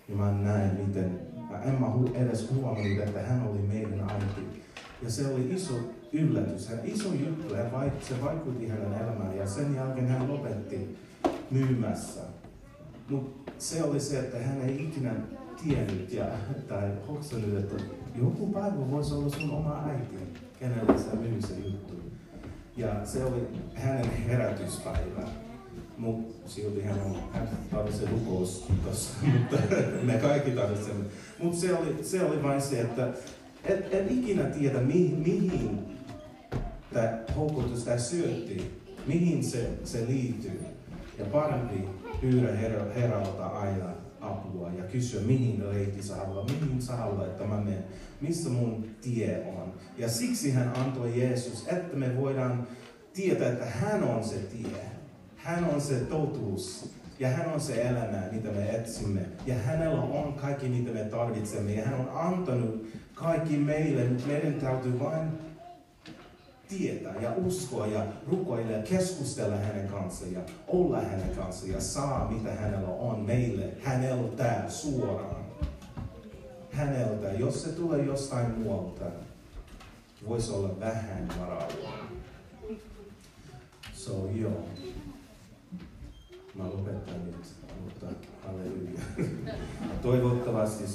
Ja 0.09 0.15
mä 0.15 0.31
näen, 0.31 0.75
miten, 0.87 1.19
mä 1.51 1.61
en 1.61 1.81
mä 1.81 1.87
edes 2.13 2.51
huomannut, 2.51 2.99
että 3.07 3.21
hän 3.21 3.47
oli 3.47 3.59
meidän 3.59 4.09
äiti. 4.09 4.63
Ja 5.03 5.11
se 5.11 5.27
oli 5.27 5.53
iso 5.53 5.73
yllätys, 6.13 6.69
hän 6.69 6.79
iso 6.83 7.13
juttu, 7.13 7.55
ja 7.55 7.63
se 8.01 8.21
vaikutti 8.21 8.67
hänen 8.67 8.93
elämään 8.93 9.37
ja 9.37 9.47
sen 9.47 9.75
jälkeen 9.75 10.07
hän 10.07 10.31
lopetti 10.31 10.97
myymässä. 11.51 12.21
Mutta 13.09 13.51
se 13.57 13.83
oli 13.83 13.99
se, 13.99 14.19
että 14.19 14.37
hän 14.37 14.61
ei 14.61 14.83
ikinä 14.83 15.15
tiennyt 15.63 16.13
ja, 16.13 16.25
tai 16.67 16.91
hoksannut, 17.07 17.59
että 17.59 17.83
joku 18.15 18.47
päivä 18.47 18.91
voisi 18.91 19.13
olla 19.13 19.29
sun 19.29 19.51
oma 19.51 19.83
äiti, 19.89 20.15
kenelle 20.59 20.97
sä 20.97 21.15
myy 21.15 21.41
se 21.41 21.53
juttu. 21.53 21.93
Ja 22.77 23.05
se 23.05 23.25
oli 23.25 23.47
hänen 23.73 24.11
herätyspäivä. 24.11 25.27
Mutta 25.97 26.49
silti 26.49 26.81
hän, 26.81 27.01
on, 27.05 27.15
hän 27.33 27.49
rukous 28.11 28.65
mutta 29.33 29.57
me 30.03 30.13
kaikki 30.13 30.51
tarvitsemme. 30.51 31.05
Mutta 31.39 31.59
se 31.59 31.73
oli, 31.77 32.03
se 32.03 32.23
oli 32.23 32.43
vain 32.43 32.61
se, 32.61 32.81
että 32.81 33.13
et, 33.63 33.93
et 33.93 34.11
ikinä 34.11 34.43
tiedä, 34.43 34.79
mihin, 34.79 35.19
mihin 35.19 35.79
tämä 36.93 37.19
houkutus, 37.35 37.83
tämä 37.83 37.97
syötti, 37.97 38.81
mihin 39.07 39.43
se, 39.43 39.69
se 39.83 40.05
liittyy. 40.07 40.61
Ja 41.19 41.25
parempi 41.25 41.87
pyydä 42.21 42.51
Herra, 42.51 42.85
Herralta 42.95 43.47
aina 43.47 43.85
apua 44.21 44.71
ja 44.77 44.83
kysyä, 44.83 45.21
mihin 45.21 45.63
reitti 45.71 46.03
sä 46.03 46.15
haluat, 46.15 46.51
mihin 46.61 46.81
sä 46.81 46.95
haluat, 46.95 47.27
että 47.27 47.43
mä 47.43 47.57
menen, 47.57 47.83
missä 48.21 48.49
mun 48.49 48.85
tie 49.01 49.53
on. 49.57 49.73
Ja 49.97 50.09
siksi 50.09 50.51
hän 50.51 50.73
antoi 50.75 51.19
Jeesus, 51.21 51.67
että 51.67 51.97
me 51.97 52.17
voidaan 52.17 52.67
tietää, 53.13 53.51
että 53.51 53.65
hän 53.65 54.03
on 54.03 54.23
se 54.23 54.35
tie. 54.35 54.81
Hän 55.35 55.65
on 55.65 55.81
se 55.81 55.95
totuus. 55.95 56.89
Ja 57.19 57.29
hän 57.29 57.53
on 57.53 57.61
se 57.61 57.81
elämä, 57.81 58.23
mitä 58.31 58.49
me 58.49 58.69
etsimme. 58.69 59.21
Ja 59.45 59.55
hänellä 59.55 60.01
on 60.01 60.33
kaikki, 60.33 60.69
mitä 60.69 60.91
me 60.91 61.03
tarvitsemme. 61.03 61.73
Ja 61.73 61.85
hän 61.85 61.99
on 61.99 62.09
antanut 62.13 62.87
kaikki 63.13 63.57
meille, 63.57 64.03
mutta 64.03 64.27
meidän 64.27 64.53
täytyy 64.53 64.99
vain 64.99 65.46
tietää 66.69 67.15
ja 67.21 67.33
uskoa 67.45 67.87
ja 67.87 68.05
rukoilla 68.27 68.71
ja 68.71 68.83
keskustella 68.83 69.55
hänen 69.55 69.87
kanssaan 69.87 70.33
ja 70.33 70.41
olla 70.67 71.01
hänen 71.01 71.35
kanssaan 71.35 71.71
ja 71.71 71.81
saa 71.81 72.31
mitä 72.31 72.51
hänellä 72.51 72.89
on 72.89 73.19
meille, 73.19 73.73
häneltä 73.83 74.63
suoraan. 74.69 75.47
Häneltä, 76.71 77.31
jos 77.31 77.63
se 77.63 77.69
tulee 77.69 78.05
jostain 78.05 78.51
muualta, 78.51 79.05
voisi 80.27 80.51
olla 80.51 80.79
vähän 80.79 81.27
varalla. 81.39 82.06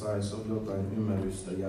Toivottavasti 0.00 0.28
saisi 0.30 0.48
jotain 0.48 0.92
ymmärrystä 0.92 1.52
ja 1.52 1.68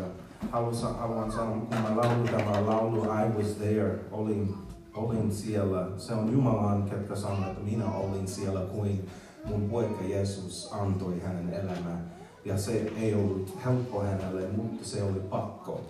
haluan, 0.51 0.95
haluan 0.99 1.31
sanoa, 1.31 1.57
kun 1.57 1.77
mä 1.77 1.95
laulun 1.95 2.29
tämä 2.29 2.65
laulu 2.65 3.03
I 3.03 3.38
was 3.38 3.47
there, 3.55 3.99
olin, 4.12 4.55
olin 4.93 5.36
siellä. 5.36 5.88
Se 5.97 6.13
on 6.13 6.33
Jumalan, 6.33 6.83
ketkä 6.83 7.15
sanoo, 7.15 7.51
että 7.51 7.63
minä 7.63 7.91
olin 7.91 8.27
siellä 8.27 8.59
kuin 8.59 9.09
mun 9.45 9.69
poika 9.69 10.03
Jeesus 10.03 10.73
antoi 10.73 11.19
hänen 11.19 11.53
elämään. 11.53 12.12
Ja 12.45 12.57
se 12.57 12.91
ei 12.97 13.13
ollut 13.13 13.57
helppo 13.65 14.01
hänelle, 14.03 14.47
mutta 14.47 14.86
se 14.86 15.03
oli 15.03 15.19
pakko, 15.19 15.81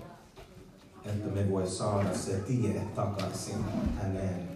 että 1.05 1.29
me 1.35 1.51
voi 1.51 1.67
saada 1.67 2.15
se 2.15 2.31
tie 2.31 2.81
takaisin 2.95 3.65
häneen. 4.01 4.49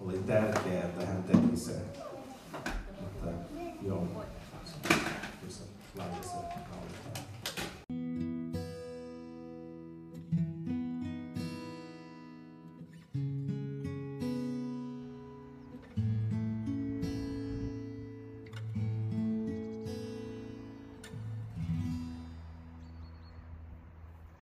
Oli 0.00 0.18
tärkeää, 0.18 0.84
että 0.84 1.06
hän 1.06 1.22
teki 1.22 1.56
sen. 1.56 1.82
Mutta 3.00 3.26
joo, 3.82 4.06
laulaa 5.96 6.22
se 6.22 6.52